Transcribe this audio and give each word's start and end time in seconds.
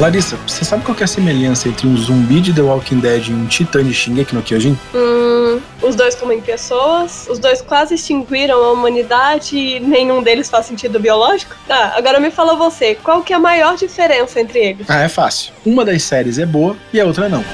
Larissa, 0.00 0.38
você 0.46 0.64
sabe 0.64 0.82
qual 0.82 0.96
é 0.98 1.04
a 1.04 1.06
semelhança 1.06 1.68
entre 1.68 1.86
um 1.86 1.94
zumbi 1.94 2.40
de 2.40 2.54
The 2.54 2.62
Walking 2.62 3.00
Dead 3.00 3.26
e 3.26 3.32
um 3.34 3.46
titã 3.46 3.84
de 3.84 3.92
Shingeki 3.92 4.34
no 4.34 4.40
Kyojin? 4.40 4.74
Hum, 4.94 5.60
os 5.82 5.94
dois 5.94 6.14
comem 6.14 6.40
pessoas, 6.40 7.28
os 7.28 7.38
dois 7.38 7.60
quase 7.60 7.96
extinguiram 7.96 8.64
a 8.64 8.72
humanidade 8.72 9.54
e 9.58 9.78
nenhum 9.78 10.22
deles 10.22 10.48
faz 10.48 10.64
sentido 10.64 10.98
biológico? 10.98 11.54
Tá, 11.68 11.92
agora 11.94 12.18
me 12.18 12.30
fala 12.30 12.56
você, 12.56 12.94
qual 12.94 13.22
que 13.22 13.34
é 13.34 13.36
a 13.36 13.38
maior 13.38 13.76
diferença 13.76 14.40
entre 14.40 14.58
eles? 14.58 14.86
Ah, 14.88 15.02
é 15.02 15.08
fácil. 15.08 15.52
Uma 15.66 15.84
das 15.84 16.02
séries 16.02 16.38
é 16.38 16.46
boa 16.46 16.74
e 16.94 16.98
a 16.98 17.04
outra 17.04 17.28
não. 17.28 17.44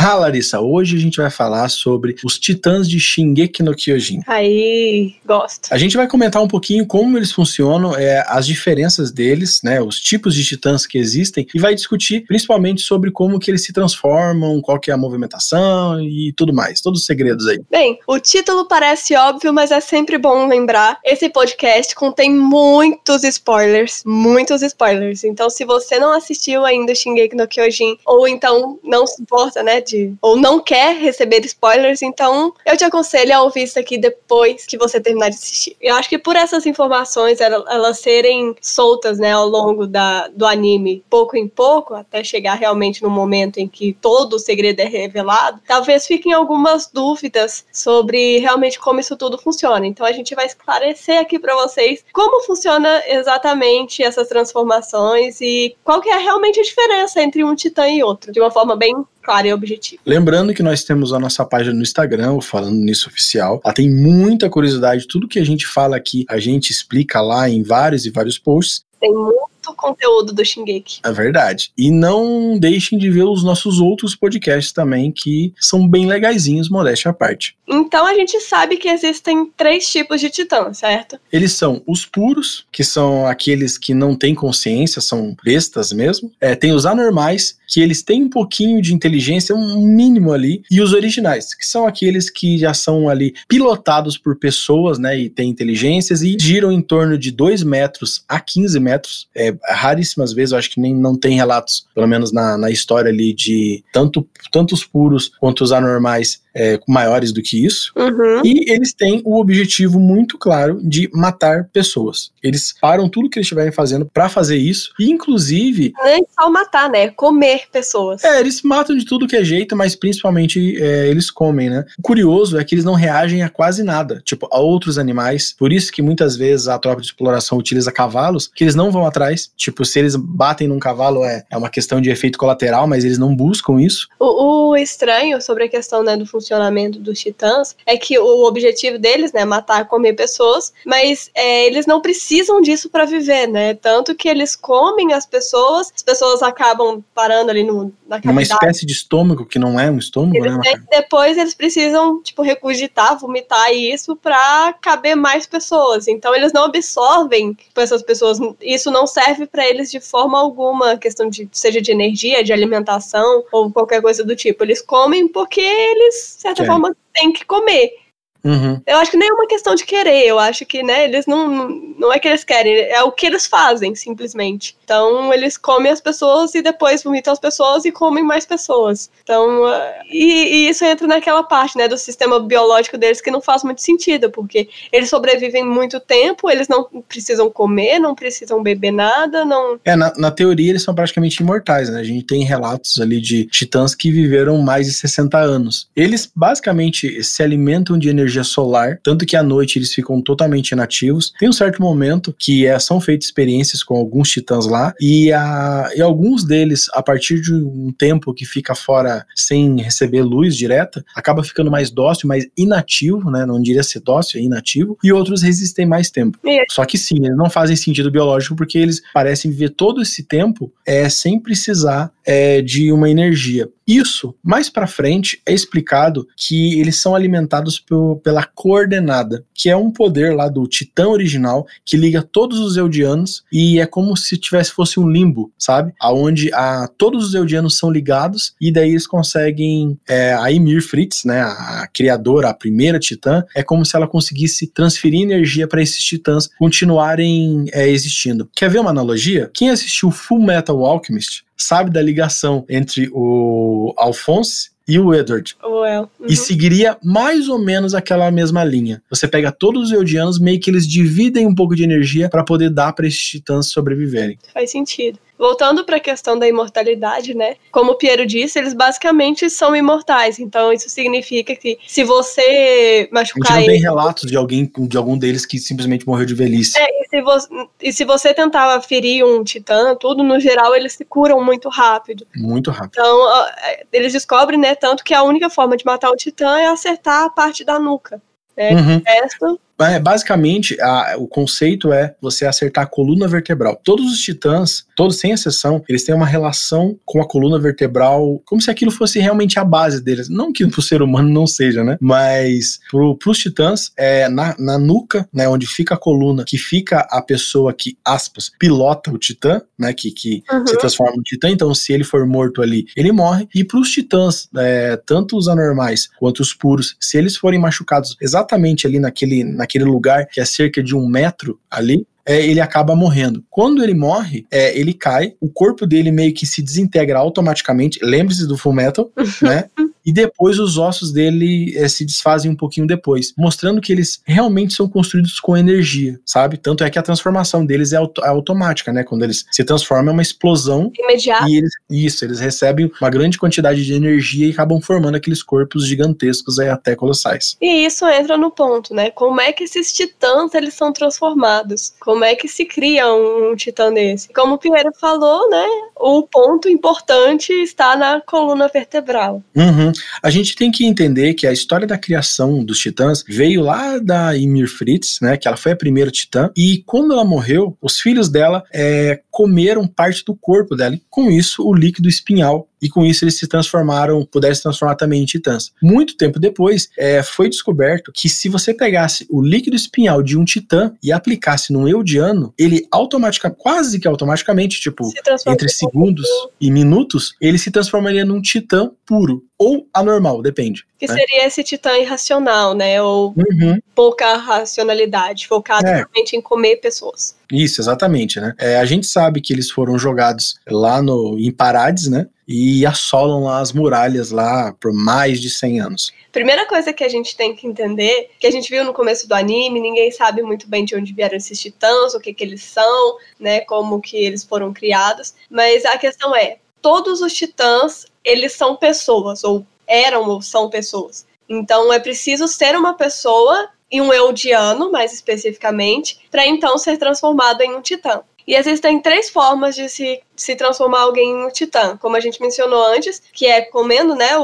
Ah, 0.00 0.14
Larissa, 0.14 0.60
hoje 0.60 0.96
a 0.96 1.00
gente 1.00 1.16
vai 1.16 1.28
falar 1.28 1.68
sobre 1.68 2.14
os 2.24 2.38
titãs 2.38 2.88
de 2.88 3.00
Shingeki 3.00 3.64
no 3.64 3.74
Kyojin. 3.74 4.20
Aí, 4.28 5.16
gosto. 5.26 5.72
A 5.72 5.76
gente 5.76 5.96
vai 5.96 6.06
comentar 6.06 6.40
um 6.40 6.46
pouquinho 6.46 6.86
como 6.86 7.18
eles 7.18 7.32
funcionam, 7.32 7.96
é, 7.96 8.24
as 8.28 8.46
diferenças 8.46 9.10
deles, 9.10 9.60
né, 9.64 9.82
os 9.82 9.98
tipos 9.98 10.36
de 10.36 10.44
titãs 10.44 10.86
que 10.86 10.98
existem 10.98 11.48
e 11.52 11.58
vai 11.58 11.74
discutir 11.74 12.24
principalmente 12.28 12.80
sobre 12.82 13.10
como 13.10 13.40
que 13.40 13.50
eles 13.50 13.64
se 13.64 13.72
transformam, 13.72 14.60
qual 14.60 14.78
que 14.78 14.88
é 14.92 14.94
a 14.94 14.96
movimentação 14.96 16.00
e 16.00 16.32
tudo 16.36 16.54
mais, 16.54 16.80
todos 16.80 17.00
os 17.00 17.06
segredos 17.06 17.48
aí. 17.48 17.60
Bem, 17.68 17.98
o 18.06 18.20
título 18.20 18.68
parece 18.68 19.16
óbvio, 19.16 19.52
mas 19.52 19.72
é 19.72 19.80
sempre 19.80 20.16
bom 20.16 20.46
lembrar, 20.46 21.00
esse 21.04 21.28
podcast 21.28 21.96
contém 21.96 22.32
muitos 22.32 23.24
spoilers, 23.24 24.04
muitos 24.06 24.62
spoilers. 24.62 25.24
Então, 25.24 25.50
se 25.50 25.64
você 25.64 25.98
não 25.98 26.12
assistiu 26.12 26.64
ainda 26.64 26.94
Shingeki 26.94 27.34
no 27.34 27.48
Kyojin 27.48 27.98
ou 28.06 28.28
então 28.28 28.78
não 28.84 29.04
se 29.04 29.20
importa, 29.20 29.60
né, 29.60 29.80
de, 29.88 30.14
ou 30.20 30.36
não 30.36 30.60
quer 30.60 30.96
receber 30.96 31.44
spoilers, 31.44 32.02
então 32.02 32.52
eu 32.64 32.76
te 32.76 32.84
aconselho 32.84 33.34
a 33.34 33.42
ouvir 33.42 33.64
isso 33.64 33.78
aqui 33.78 33.98
depois 33.98 34.66
que 34.66 34.78
você 34.78 35.00
terminar 35.00 35.30
de 35.30 35.36
assistir. 35.36 35.76
Eu 35.80 35.94
acho 35.96 36.08
que 36.08 36.18
por 36.18 36.36
essas 36.36 36.66
informações, 36.66 37.40
elas 37.40 37.98
serem 37.98 38.54
soltas, 38.60 39.18
né, 39.18 39.32
ao 39.32 39.48
longo 39.48 39.86
da, 39.86 40.28
do 40.28 40.46
anime, 40.46 41.04
pouco 41.08 41.36
em 41.36 41.48
pouco, 41.48 41.94
até 41.94 42.22
chegar 42.22 42.54
realmente 42.54 43.02
no 43.02 43.10
momento 43.10 43.58
em 43.58 43.68
que 43.68 43.96
todo 44.00 44.34
o 44.34 44.38
segredo 44.38 44.80
é 44.80 44.84
revelado, 44.84 45.60
talvez 45.66 46.06
fiquem 46.06 46.32
algumas 46.32 46.88
dúvidas 46.88 47.64
sobre 47.72 48.38
realmente 48.38 48.78
como 48.78 49.00
isso 49.00 49.16
tudo 49.16 49.38
funciona. 49.38 49.86
Então 49.86 50.06
a 50.06 50.12
gente 50.12 50.34
vai 50.34 50.46
esclarecer 50.46 51.18
aqui 51.18 51.38
para 51.38 51.54
vocês 51.54 52.04
como 52.12 52.42
funciona 52.44 53.02
exatamente 53.06 54.02
essas 54.02 54.28
transformações 54.28 55.40
e 55.40 55.76
qual 55.84 56.00
que 56.00 56.08
é 56.08 56.16
realmente 56.16 56.60
a 56.60 56.62
diferença 56.62 57.22
entre 57.22 57.44
um 57.44 57.54
titã 57.54 57.88
e 57.88 58.02
outro, 58.02 58.32
de 58.32 58.40
uma 58.40 58.50
forma 58.50 58.76
bem 58.76 58.94
clara 59.28 59.46
e 59.46 59.52
objetiva. 59.52 60.00
Lembrando 60.06 60.54
que 60.54 60.62
nós 60.62 60.82
temos 60.84 61.12
a 61.12 61.18
nossa 61.18 61.44
página 61.44 61.74
no 61.74 61.82
Instagram, 61.82 62.40
Falando 62.40 62.78
Nisso 62.78 63.10
Oficial. 63.10 63.60
Ela 63.62 63.74
tem 63.74 63.90
muita 63.90 64.48
curiosidade, 64.48 65.06
tudo 65.06 65.28
que 65.28 65.38
a 65.38 65.44
gente 65.44 65.66
fala 65.66 65.96
aqui, 65.96 66.24
a 66.30 66.38
gente 66.38 66.70
explica 66.70 67.20
lá 67.20 67.46
em 67.46 67.62
vários 67.62 68.06
e 68.06 68.10
vários 68.10 68.38
posts. 68.38 68.87
Tem 69.00 69.12
muito 69.12 69.48
conteúdo 69.76 70.32
do 70.32 70.44
Shingeki. 70.44 71.00
É 71.04 71.12
verdade. 71.12 71.70
E 71.76 71.90
não 71.90 72.58
deixem 72.58 72.98
de 72.98 73.10
ver 73.10 73.24
os 73.24 73.44
nossos 73.44 73.78
outros 73.80 74.14
podcasts 74.14 74.72
também, 74.72 75.12
que 75.12 75.52
são 75.58 75.86
bem 75.86 76.06
legaisinhos, 76.06 76.68
modéstia 76.68 77.10
à 77.10 77.14
parte. 77.14 77.56
Então 77.66 78.06
a 78.06 78.14
gente 78.14 78.40
sabe 78.40 78.76
que 78.76 78.88
existem 78.88 79.50
três 79.56 79.86
tipos 79.88 80.20
de 80.20 80.30
titã, 80.30 80.72
certo? 80.72 81.18
Eles 81.32 81.52
são 81.52 81.82
os 81.86 82.04
puros, 82.04 82.66
que 82.72 82.82
são 82.82 83.26
aqueles 83.26 83.76
que 83.76 83.92
não 83.92 84.14
têm 84.14 84.34
consciência, 84.34 85.00
são 85.00 85.36
bestas 85.44 85.92
mesmo. 85.92 86.32
É, 86.40 86.54
tem 86.54 86.72
os 86.72 86.86
anormais, 86.86 87.58
que 87.68 87.80
eles 87.80 88.02
têm 88.02 88.24
um 88.24 88.30
pouquinho 88.30 88.80
de 88.80 88.94
inteligência, 88.94 89.54
um 89.54 89.86
mínimo 89.86 90.32
ali. 90.32 90.62
E 90.70 90.80
os 90.80 90.92
originais, 90.92 91.54
que 91.54 91.66
são 91.66 91.86
aqueles 91.86 92.30
que 92.30 92.58
já 92.58 92.72
são 92.72 93.08
ali 93.08 93.34
pilotados 93.46 94.16
por 94.16 94.36
pessoas, 94.36 94.98
né, 94.98 95.18
e 95.18 95.28
têm 95.28 95.50
inteligências 95.50 96.22
e 96.22 96.36
giram 96.40 96.72
em 96.72 96.80
torno 96.80 97.18
de 97.18 97.30
2 97.30 97.62
metros 97.62 98.24
a 98.28 98.40
15 98.40 98.80
metros. 98.80 98.87
É, 99.34 99.54
raríssimas 99.68 100.32
vezes, 100.32 100.52
eu 100.52 100.58
acho 100.58 100.70
que 100.70 100.80
nem 100.80 100.94
não 100.94 101.16
tem 101.16 101.36
relatos, 101.36 101.86
pelo 101.94 102.06
menos 102.06 102.32
na, 102.32 102.56
na 102.56 102.70
história 102.70 103.10
ali, 103.10 103.32
de 103.32 103.82
tanto, 103.92 104.26
tanto 104.50 104.74
os 104.74 104.84
puros 104.84 105.30
quanto 105.40 105.62
os 105.62 105.72
anormais 105.72 106.40
é, 106.58 106.80
maiores 106.88 107.32
do 107.32 107.40
que 107.40 107.64
isso. 107.64 107.92
Uhum. 107.96 108.42
E 108.44 108.70
eles 108.70 108.92
têm 108.92 109.22
o 109.24 109.38
objetivo 109.38 110.00
muito 110.00 110.36
claro 110.36 110.80
de 110.82 111.08
matar 111.12 111.68
pessoas. 111.72 112.32
Eles 112.42 112.74
param 112.80 113.08
tudo 113.08 113.30
que 113.30 113.38
eles 113.38 113.46
estiverem 113.46 113.72
fazendo 113.72 114.06
para 114.06 114.28
fazer 114.28 114.56
isso. 114.56 114.92
E, 114.98 115.10
inclusive. 115.10 115.92
Não 115.96 116.06
é 116.06 116.18
só 116.38 116.50
matar, 116.50 116.90
né? 116.90 117.08
Comer 117.10 117.68
pessoas. 117.72 118.24
É, 118.24 118.40
eles 118.40 118.62
matam 118.62 118.96
de 118.96 119.04
tudo 119.04 119.28
que 119.28 119.36
é 119.36 119.44
jeito, 119.44 119.76
mas 119.76 119.94
principalmente 119.94 120.76
é, 120.82 121.08
eles 121.08 121.30
comem, 121.30 121.70
né? 121.70 121.84
O 121.98 122.02
curioso 122.02 122.58
é 122.58 122.64
que 122.64 122.74
eles 122.74 122.84
não 122.84 122.94
reagem 122.94 123.42
a 123.42 123.48
quase 123.48 123.84
nada, 123.84 124.20
tipo, 124.24 124.48
a 124.50 124.58
outros 124.58 124.98
animais. 124.98 125.54
Por 125.56 125.72
isso 125.72 125.92
que 125.92 126.02
muitas 126.02 126.36
vezes 126.36 126.66
a 126.66 126.78
tropa 126.78 127.00
de 127.00 127.06
exploração 127.06 127.56
utiliza 127.56 127.92
cavalos, 127.92 128.50
que 128.52 128.64
eles 128.64 128.74
não 128.78 128.90
vão 128.92 129.04
atrás. 129.04 129.50
Tipo, 129.56 129.84
se 129.84 129.98
eles 129.98 130.14
batem 130.16 130.68
num 130.68 130.78
cavalo, 130.78 131.24
é, 131.24 131.44
é 131.50 131.56
uma 131.56 131.68
questão 131.68 132.00
de 132.00 132.10
efeito 132.10 132.38
colateral, 132.38 132.86
mas 132.86 133.04
eles 133.04 133.18
não 133.18 133.34
buscam 133.34 133.80
isso. 133.80 134.08
O, 134.18 134.70
o 134.70 134.76
estranho 134.76 135.42
sobre 135.42 135.64
a 135.64 135.68
questão 135.68 136.02
né, 136.02 136.16
do 136.16 136.24
funcionamento 136.24 136.98
dos 136.98 137.18
titãs 137.18 137.76
é 137.84 137.96
que 137.96 138.18
o 138.18 138.46
objetivo 138.46 138.98
deles, 138.98 139.32
né, 139.32 139.44
matar, 139.44 139.86
comer 139.86 140.14
pessoas, 140.14 140.72
mas 140.86 141.30
é, 141.34 141.66
eles 141.66 141.86
não 141.86 142.00
precisam 142.00 142.60
disso 142.60 142.88
para 142.88 143.04
viver, 143.04 143.48
né? 143.48 143.74
Tanto 143.74 144.14
que 144.14 144.28
eles 144.28 144.54
comem 144.54 145.12
as 145.12 145.26
pessoas, 145.26 145.92
as 145.94 146.02
pessoas 146.02 146.42
acabam 146.42 147.02
parando 147.14 147.50
ali 147.50 147.64
no, 147.64 147.92
na 148.06 148.20
cavidade. 148.20 148.28
Uma 148.28 148.42
espécie 148.42 148.86
de 148.86 148.92
estômago 148.92 149.44
que 149.44 149.58
não 149.58 149.78
é 149.78 149.90
um 149.90 149.98
estômago, 149.98 150.38
né? 150.38 150.60
Depois 150.90 151.36
eles 151.36 151.54
precisam, 151.54 152.22
tipo, 152.22 152.42
regurgitar, 152.42 153.18
vomitar 153.18 153.72
isso 153.72 154.14
para 154.14 154.72
caber 154.80 155.16
mais 155.16 155.46
pessoas. 155.46 156.06
Então 156.06 156.34
eles 156.34 156.52
não 156.52 156.64
absorvem 156.64 157.54
tipo, 157.54 157.80
essas 157.80 158.02
pessoas. 158.02 158.38
Isso 158.68 158.90
não 158.90 159.06
serve 159.06 159.46
para 159.46 159.66
eles 159.66 159.90
de 159.90 159.98
forma 159.98 160.38
alguma, 160.38 160.98
questão 160.98 161.30
de 161.30 161.48
seja 161.52 161.80
de 161.80 161.90
energia, 161.90 162.44
de 162.44 162.52
alimentação 162.52 163.42
ou 163.50 163.72
qualquer 163.72 164.02
coisa 164.02 164.22
do 164.22 164.36
tipo. 164.36 164.62
Eles 164.62 164.82
comem 164.82 165.26
porque 165.26 165.62
eles 165.62 166.36
certa 166.38 166.66
forma, 166.66 166.94
tem 167.14 167.32
que 167.32 167.46
comer. 167.46 167.94
Uhum. 168.44 168.80
Eu 168.86 168.98
acho 168.98 169.10
que 169.10 169.16
nem 169.16 169.28
é 169.28 169.32
uma 169.32 169.46
questão 169.46 169.74
de 169.74 169.84
querer, 169.84 170.26
eu 170.26 170.38
acho 170.38 170.64
que, 170.64 170.82
né, 170.82 171.04
eles 171.04 171.26
não. 171.26 171.88
Não 171.98 172.12
é 172.12 172.18
que 172.18 172.28
eles 172.28 172.44
querem, 172.44 172.72
é 172.74 173.02
o 173.02 173.10
que 173.10 173.26
eles 173.26 173.46
fazem, 173.46 173.94
simplesmente. 173.94 174.76
Então, 174.84 175.34
eles 175.34 175.56
comem 175.56 175.90
as 175.90 176.00
pessoas 176.00 176.54
e 176.54 176.62
depois 176.62 177.02
vomitam 177.02 177.32
as 177.32 177.40
pessoas 177.40 177.84
e 177.84 177.90
comem 177.90 178.22
mais 178.22 178.46
pessoas. 178.46 179.10
Então, 179.24 179.64
e, 180.08 180.24
e, 180.24 180.68
isso 180.68 180.84
entra 180.84 181.06
naquela 181.06 181.42
parte, 181.42 181.76
né, 181.76 181.88
do 181.88 181.98
sistema 181.98 182.38
biológico 182.38 182.96
deles 182.96 183.20
que 183.20 183.30
não 183.30 183.40
faz 183.40 183.64
muito 183.64 183.82
sentido, 183.82 184.30
porque 184.30 184.68
eles 184.92 185.10
sobrevivem 185.10 185.64
muito 185.64 185.98
tempo, 185.98 186.48
eles 186.48 186.68
não 186.68 186.84
precisam 187.08 187.50
comer, 187.50 187.98
não 187.98 188.14
precisam 188.14 188.62
beber 188.62 188.92
nada, 188.92 189.44
não. 189.44 189.78
É, 189.84 189.96
na, 189.96 190.12
na 190.16 190.30
teoria 190.30 190.70
eles 190.70 190.82
são 190.84 190.94
praticamente 190.94 191.42
imortais, 191.42 191.90
né? 191.90 191.98
A 191.98 192.04
gente 192.04 192.24
tem 192.24 192.44
relatos 192.44 193.00
ali 193.00 193.20
de 193.20 193.44
titãs 193.46 193.94
que 193.94 194.10
viveram 194.10 194.56
mais 194.58 194.86
de 194.86 194.92
60 194.92 195.36
anos. 195.36 195.88
Eles 195.96 196.30
basicamente 196.34 197.22
se 197.24 197.42
alimentam 197.42 197.98
de 197.98 198.08
energia 198.08 198.27
energia 198.28 198.44
solar, 198.44 199.00
tanto 199.02 199.24
que 199.24 199.36
à 199.36 199.42
noite 199.42 199.78
eles 199.78 199.92
ficam 199.92 200.20
totalmente 200.20 200.70
inativos. 200.70 201.32
Tem 201.38 201.48
um 201.48 201.52
certo 201.52 201.80
momento 201.80 202.34
que 202.38 202.66
é, 202.66 202.78
são 202.78 203.00
feitas 203.00 203.26
experiências 203.26 203.82
com 203.82 203.96
alguns 203.96 204.28
titãs 204.28 204.66
lá, 204.66 204.94
e, 205.00 205.32
a, 205.32 205.90
e 205.96 206.02
alguns 206.02 206.44
deles, 206.44 206.86
a 206.92 207.02
partir 207.02 207.40
de 207.40 207.54
um 207.54 207.92
tempo 207.96 208.34
que 208.34 208.44
fica 208.44 208.74
fora 208.74 209.24
sem 209.34 209.80
receber 209.80 210.22
luz 210.22 210.54
direta, 210.56 211.04
acaba 211.14 211.42
ficando 211.42 211.70
mais 211.70 211.90
dócil, 211.90 212.28
mais 212.28 212.46
inativo, 212.56 213.30
né? 213.30 213.46
Não 213.46 213.60
diria 213.60 213.82
ser 213.82 214.00
dócil, 214.00 214.40
é 214.40 214.44
inativo, 214.44 214.98
e 215.02 215.12
outros 215.12 215.42
resistem 215.42 215.86
mais 215.86 216.10
tempo. 216.10 216.38
Só 216.70 216.84
que 216.84 216.98
sim, 216.98 217.24
eles 217.24 217.36
não 217.36 217.48
fazem 217.48 217.76
sentido 217.76 218.10
biológico 218.10 218.54
porque 218.54 218.78
eles 218.78 219.02
parecem 219.12 219.50
viver 219.50 219.70
todo 219.70 220.02
esse 220.02 220.22
tempo 220.22 220.72
é, 220.86 221.08
sem 221.08 221.40
precisar 221.40 222.10
é, 222.26 222.60
de 222.60 222.92
uma 222.92 223.08
energia. 223.08 223.68
Isso, 223.88 224.34
mais 224.44 224.68
para 224.68 224.86
frente, 224.86 225.40
é 225.46 225.54
explicado 225.54 226.28
que 226.36 226.78
eles 226.78 227.00
são 227.00 227.14
alimentados 227.14 227.82
pela 228.22 228.44
coordenada, 228.44 229.46
que 229.54 229.70
é 229.70 229.76
um 229.76 229.90
poder 229.90 230.36
lá 230.36 230.46
do 230.46 230.66
Titã 230.66 231.08
original 231.08 231.66
que 231.86 231.96
liga 231.96 232.22
todos 232.22 232.58
os 232.58 232.76
Eldianos 232.76 233.42
e 233.50 233.80
é 233.80 233.86
como 233.86 234.14
se 234.14 234.36
tivesse 234.36 234.72
fosse 234.72 235.00
um 235.00 235.08
limbo, 235.08 235.50
sabe? 235.58 235.94
Aonde 235.98 236.52
a, 236.52 236.86
todos 236.98 237.28
os 237.28 237.34
Eldianos 237.34 237.78
são 237.78 237.90
ligados 237.90 238.54
e 238.60 238.70
daí 238.70 238.90
eles 238.90 239.06
conseguem 239.06 239.98
é, 240.06 240.34
a 240.34 240.48
Ymir 240.48 240.82
Fritz, 240.82 241.24
né, 241.24 241.40
a 241.40 241.88
criadora, 241.90 242.50
a 242.50 242.54
primeira 242.54 242.98
Titã, 242.98 243.42
é 243.56 243.62
como 243.62 243.86
se 243.86 243.96
ela 243.96 244.06
conseguisse 244.06 244.66
transferir 244.66 245.22
energia 245.22 245.66
para 245.66 245.80
esses 245.80 246.04
Titãs 246.04 246.50
continuarem 246.58 247.64
é, 247.72 247.88
existindo. 247.88 248.50
Quer 248.54 248.68
ver 248.68 248.80
uma 248.80 248.90
analogia? 248.90 249.50
Quem 249.54 249.70
assistiu 249.70 250.10
Full 250.10 250.42
Metal 250.42 250.84
Alchemist 250.84 251.47
sabe 251.58 251.90
da 251.90 252.00
ligação 252.00 252.64
entre 252.68 253.10
o 253.12 253.92
Alphonse 253.96 254.70
e 254.88 254.98
o 254.98 255.14
Edward. 255.14 255.54
O 255.62 255.84
El. 255.84 256.10
Uhum. 256.18 256.26
E 256.26 256.34
seguiria 256.34 256.96
mais 257.04 257.48
ou 257.48 257.58
menos 257.58 257.94
aquela 257.94 258.30
mesma 258.30 258.64
linha. 258.64 259.02
Você 259.10 259.28
pega 259.28 259.52
todos 259.52 259.88
os 259.88 259.92
Eldianos, 259.92 260.40
meio 260.40 260.58
que 260.58 260.70
eles 260.70 260.88
dividem 260.88 261.46
um 261.46 261.54
pouco 261.54 261.76
de 261.76 261.84
energia 261.84 262.30
para 262.30 262.42
poder 262.42 262.70
dar 262.70 262.94
para 262.94 263.06
esses 263.06 263.20
titãs 263.20 263.70
sobreviverem. 263.70 264.38
Faz 264.54 264.70
sentido. 264.70 265.18
Voltando 265.38 265.84
para 265.84 265.98
a 265.98 266.00
questão 266.00 266.36
da 266.36 266.48
imortalidade, 266.48 267.32
né? 267.32 267.54
Como 267.70 267.92
o 267.92 267.94
Piero 267.94 268.26
disse, 268.26 268.58
eles 268.58 268.74
basicamente 268.74 269.48
são 269.48 269.76
imortais. 269.76 270.40
Então 270.40 270.72
isso 270.72 270.88
significa 270.88 271.54
que 271.54 271.78
se 271.86 272.02
você 272.02 273.08
machucar 273.12 273.52
A 273.52 273.60
gente 273.60 273.66
não 273.66 273.66
tem 273.66 273.76
ele, 273.76 273.84
relatos 273.84 274.28
de 274.28 274.36
alguém, 274.36 274.68
de 274.76 274.96
algum 274.96 275.16
deles 275.16 275.46
que 275.46 275.58
simplesmente 275.58 276.04
morreu 276.06 276.26
de 276.26 276.34
velhice. 276.34 276.76
É, 276.76 276.88
se, 277.08 277.22
você, 277.22 277.48
e 277.80 277.92
se 277.92 278.04
você 278.04 278.34
tentar 278.34 278.80
ferir 278.82 279.24
um 279.24 279.42
titã, 279.42 279.94
tudo 279.96 280.22
no 280.22 280.38
geral 280.38 280.74
eles 280.74 280.92
se 280.92 281.04
curam 281.04 281.42
muito 281.42 281.68
rápido. 281.68 282.26
Muito 282.36 282.70
rápido. 282.70 282.90
Então 282.92 283.48
é, 283.62 283.86
eles 283.92 284.12
descobrem, 284.12 284.58
né, 284.58 284.74
tanto 284.74 285.02
que 285.02 285.14
a 285.14 285.22
única 285.22 285.48
forma 285.48 285.76
de 285.76 285.84
matar 285.84 286.10
o 286.10 286.16
titã 286.16 286.58
é 286.58 286.66
acertar 286.66 287.24
a 287.24 287.30
parte 287.30 287.64
da 287.64 287.78
nuca. 287.78 288.20
Né? 288.56 288.72
Uhum. 288.72 288.96
O 288.98 289.02
resto, 289.06 289.60
basicamente, 290.02 290.76
a- 290.80 291.14
o 291.18 291.26
conceito 291.28 291.92
é 291.92 292.14
você 292.20 292.44
acertar 292.46 292.84
a 292.84 292.86
coluna 292.86 293.28
vertebral. 293.28 293.80
Todos 293.84 294.12
os 294.12 294.20
titãs, 294.20 294.84
todos 294.96 295.18
sem 295.18 295.30
exceção, 295.30 295.82
eles 295.88 296.04
têm 296.04 296.14
uma 296.14 296.26
relação 296.26 296.98
com 297.04 297.20
a 297.22 297.28
coluna 297.28 297.58
vertebral, 297.58 298.42
como 298.44 298.60
se 298.60 298.70
aquilo 298.70 298.90
fosse 298.90 299.18
realmente 299.20 299.58
a 299.58 299.64
base 299.64 300.02
deles. 300.02 300.28
Não 300.28 300.52
que 300.52 300.66
pro 300.66 300.82
ser 300.82 301.02
humano 301.02 301.28
não 301.28 301.46
seja, 301.46 301.84
né? 301.84 301.96
Mas 302.00 302.80
pro, 302.90 303.16
pros 303.16 303.38
titãs, 303.38 303.92
é 303.96 304.28
na, 304.28 304.56
na 304.58 304.78
nuca, 304.78 305.28
né, 305.32 305.48
onde 305.48 305.66
fica 305.66 305.94
a 305.94 305.98
coluna, 305.98 306.44
que 306.44 306.58
fica 306.58 307.06
a 307.10 307.22
pessoa 307.22 307.72
que, 307.72 307.96
aspas, 308.04 308.50
pilota 308.58 309.10
o 309.12 309.18
titã, 309.18 309.60
né, 309.78 309.92
que, 309.92 310.10
que 310.10 310.42
Uhum. 310.50 310.66
se 310.66 310.76
transforma 310.78 311.16
no 311.16 311.22
titã. 311.22 311.48
Então, 311.50 311.72
se 311.74 311.92
ele 311.92 312.02
for 312.04 312.26
morto 312.26 312.62
ali, 312.62 312.86
ele 312.96 313.12
morre. 313.12 313.46
E 313.54 313.62
pros 313.62 313.90
titãs, 313.90 314.48
é, 314.56 314.96
tanto 315.06 315.36
os 315.36 315.46
anormais 315.46 316.08
quanto 316.18 316.40
os 316.40 316.52
puros, 316.52 316.96
se 316.98 317.16
eles 317.16 317.36
forem 317.36 317.60
machucados 317.60 318.16
exatamente 318.20 318.86
ali 318.86 318.98
naquele, 318.98 319.44
naquele 319.44 319.67
lugar 319.76 320.26
que 320.26 320.40
é 320.40 320.44
cerca 320.44 320.82
de 320.82 320.94
um 320.94 321.06
metro 321.06 321.58
ali, 321.70 322.06
é, 322.28 322.46
ele 322.46 322.60
acaba 322.60 322.94
morrendo. 322.94 323.42
Quando 323.50 323.82
ele 323.82 323.94
morre, 323.94 324.46
é, 324.50 324.78
ele 324.78 324.92
cai, 324.92 325.32
o 325.40 325.48
corpo 325.48 325.86
dele 325.86 326.12
meio 326.12 326.34
que 326.34 326.44
se 326.46 326.62
desintegra 326.62 327.18
automaticamente. 327.18 327.98
Lembre-se 328.02 328.46
do 328.46 328.56
Full 328.58 328.74
Metal, 328.74 329.10
né? 329.40 329.64
E 330.04 330.12
depois 330.12 330.58
os 330.58 330.78
ossos 330.78 331.12
dele 331.12 331.74
é, 331.76 331.86
se 331.88 332.04
desfazem 332.04 332.50
um 332.50 332.56
pouquinho 332.56 332.86
depois, 332.86 333.34
mostrando 333.36 333.80
que 333.80 333.92
eles 333.92 334.20
realmente 334.24 334.72
são 334.72 334.88
construídos 334.88 335.38
com 335.38 335.54
energia, 335.56 336.18
sabe? 336.24 336.56
Tanto 336.56 336.82
é 336.82 336.88
que 336.88 336.98
a 336.98 337.02
transformação 337.02 337.64
deles 337.64 337.92
é, 337.92 337.96
auto- 337.96 338.24
é 338.24 338.28
automática, 338.28 338.90
né? 338.92 339.04
Quando 339.04 339.22
eles 339.24 339.44
se 339.50 339.64
transformam, 339.64 340.10
é 340.10 340.12
uma 340.12 340.22
explosão 340.22 340.90
imediato. 340.98 341.48
e 341.48 341.56
eles, 341.58 341.72
isso, 341.90 342.24
eles 342.24 342.40
recebem 342.40 342.90
uma 343.00 343.10
grande 343.10 343.36
quantidade 343.38 343.84
de 343.84 343.92
energia 343.92 344.46
e 344.46 344.50
acabam 344.52 344.80
formando 344.80 345.16
aqueles 345.16 345.42
corpos 345.42 345.86
gigantescos 345.86 346.58
aí 346.58 346.68
até 346.68 346.94
colossais. 346.96 347.56
E 347.60 347.84
isso 347.84 348.06
entra 348.08 348.38
no 348.38 348.50
ponto, 348.50 348.94
né? 348.94 349.10
Como 349.10 349.40
é 349.40 349.52
que 349.52 349.64
esses 349.64 349.92
titãs 349.92 350.54
eles 350.54 350.72
são 350.74 350.90
transformados? 350.92 351.92
Como 352.00 352.17
é 352.24 352.34
que 352.34 352.48
se 352.48 352.64
cria 352.64 353.12
um, 353.12 353.54
titã 353.56 353.92
desse? 353.92 354.32
Como 354.32 354.54
o 354.54 354.58
Piero 354.58 354.90
falou, 355.00 355.48
né? 355.50 355.66
O 355.96 356.22
ponto 356.22 356.68
importante 356.68 357.52
está 357.52 357.96
na 357.96 358.20
coluna 358.20 358.68
vertebral. 358.68 359.42
Uhum. 359.54 359.92
A 360.22 360.30
gente 360.30 360.54
tem 360.54 360.70
que 360.70 360.86
entender 360.86 361.34
que 361.34 361.46
a 361.46 361.52
história 361.52 361.86
da 361.86 361.98
criação 361.98 362.64
dos 362.64 362.78
titãs 362.78 363.24
veio 363.26 363.62
lá 363.62 363.98
da 363.98 364.32
Ymir 364.32 364.68
Fritz, 364.68 365.18
né? 365.20 365.36
Que 365.36 365.48
ela 365.48 365.56
foi 365.56 365.72
a 365.72 365.76
primeira 365.76 366.10
titã. 366.10 366.50
E 366.56 366.82
quando 366.86 367.12
ela 367.12 367.24
morreu, 367.24 367.76
os 367.80 368.00
filhos 368.00 368.28
dela 368.28 368.62
é, 368.72 369.20
comeram 369.30 369.86
parte 369.86 370.24
do 370.24 370.34
corpo 370.34 370.76
dela. 370.76 370.94
E 370.94 371.02
com 371.10 371.30
isso, 371.30 371.66
o 371.66 371.74
líquido 371.74 372.08
espinhal. 372.08 372.67
E 372.80 372.88
com 372.88 373.04
isso 373.04 373.24
eles 373.24 373.38
se 373.38 373.46
transformaram, 373.46 374.24
puderam 374.24 374.54
se 374.54 374.62
transformar 374.62 374.94
também 374.94 375.22
em 375.22 375.26
titãs. 375.26 375.72
Muito 375.82 376.16
tempo 376.16 376.38
depois, 376.38 376.88
é, 376.96 377.22
foi 377.22 377.48
descoberto 377.48 378.12
que 378.12 378.28
se 378.28 378.48
você 378.48 378.72
pegasse 378.74 379.26
o 379.30 379.40
líquido 379.42 379.76
espinhal 379.76 380.22
de 380.22 380.36
um 380.38 380.44
titã 380.44 380.92
e 381.02 381.12
aplicasse 381.12 381.72
num 381.72 381.88
eudiano, 381.88 382.52
ele 382.58 382.86
automaticamente, 382.90 383.58
quase 383.60 383.98
que 383.98 384.06
automaticamente, 384.08 384.80
tipo, 384.80 385.04
Se 385.04 385.50
entre 385.50 385.68
segundos 385.68 386.26
e 386.60 386.70
minutos, 386.70 387.34
ele 387.40 387.58
se 387.58 387.70
transformaria 387.70 388.24
num 388.24 388.40
titã 388.40 388.90
puro 389.06 389.44
ou 389.58 389.88
anormal, 389.92 390.40
depende. 390.40 390.84
Que 390.98 391.06
né? 391.08 391.14
seria 391.14 391.46
esse 391.46 391.64
titã 391.64 391.96
irracional, 391.98 392.74
né? 392.74 393.02
Ou 393.02 393.34
Uhum. 393.36 393.78
pouca 393.94 394.36
racionalidade, 394.36 395.48
focado 395.48 395.86
É. 395.86 395.96
realmente 395.96 396.36
em 396.36 396.40
comer 396.40 396.76
pessoas. 396.76 397.36
Isso, 397.50 397.80
exatamente, 397.80 398.38
né? 398.40 398.54
É, 398.58 398.76
a 398.76 398.84
gente 398.84 399.06
sabe 399.06 399.40
que 399.40 399.52
eles 399.52 399.70
foram 399.70 399.98
jogados 399.98 400.58
lá 400.68 401.00
no, 401.00 401.38
em 401.38 401.50
Parades, 401.50 402.08
né? 402.08 402.26
E 402.46 402.84
assolam 402.84 403.44
lá 403.44 403.60
as 403.60 403.72
muralhas 403.72 404.30
lá 404.30 404.74
por 404.78 404.92
mais 404.92 405.40
de 405.40 405.50
100 405.50 405.80
anos. 405.80 406.12
Primeira 406.32 406.66
coisa 406.66 406.92
que 406.92 407.04
a 407.04 407.08
gente 407.08 407.36
tem 407.36 407.54
que 407.54 407.66
entender, 407.66 408.30
que 408.38 408.46
a 408.46 408.50
gente 408.50 408.70
viu 408.70 408.84
no 408.84 408.92
começo 408.92 409.28
do 409.28 409.34
anime, 409.34 409.80
ninguém 409.80 410.10
sabe 410.10 410.42
muito 410.42 410.68
bem 410.68 410.84
de 410.84 410.94
onde 410.94 411.12
vieram 411.12 411.36
esses 411.36 411.58
titãs, 411.58 412.14
o 412.14 412.20
que 412.20 412.34
que 412.34 412.44
eles 412.44 412.62
são, 412.62 413.16
né, 413.40 413.60
como 413.60 414.00
que 414.00 414.16
eles 414.16 414.44
foram 414.44 414.72
criados, 414.72 415.34
mas 415.50 415.84
a 415.84 415.98
questão 415.98 416.34
é, 416.36 416.58
todos 416.80 417.20
os 417.20 417.32
titãs, 417.32 418.06
eles 418.24 418.52
são 418.52 418.76
pessoas, 418.76 419.42
ou 419.42 419.66
eram 419.86 420.28
ou 420.28 420.42
são 420.42 420.68
pessoas. 420.68 421.26
Então 421.48 421.92
é 421.92 421.98
preciso 421.98 422.46
ser 422.46 422.76
uma 422.76 422.94
pessoa 422.94 423.70
e 423.90 424.00
um 424.00 424.12
eldiano, 424.12 424.90
mais 424.90 425.12
especificamente, 425.12 426.20
para 426.30 426.46
então 426.46 426.76
ser 426.76 426.98
transformado 426.98 427.62
em 427.62 427.74
um 427.74 427.80
titã. 427.80 428.22
E 428.46 428.54
existem 428.54 428.98
três 428.98 429.28
formas 429.28 429.74
de 429.74 429.90
se, 429.90 430.22
se 430.34 430.56
transformar 430.56 431.02
alguém 431.02 431.28
em 431.30 431.44
um 431.44 431.50
titã, 431.50 431.98
como 431.98 432.16
a 432.16 432.20
gente 432.20 432.40
mencionou 432.40 432.82
antes, 432.82 433.22
que 433.30 433.46
é 433.46 433.60
comendo, 433.60 434.14
né, 434.14 434.38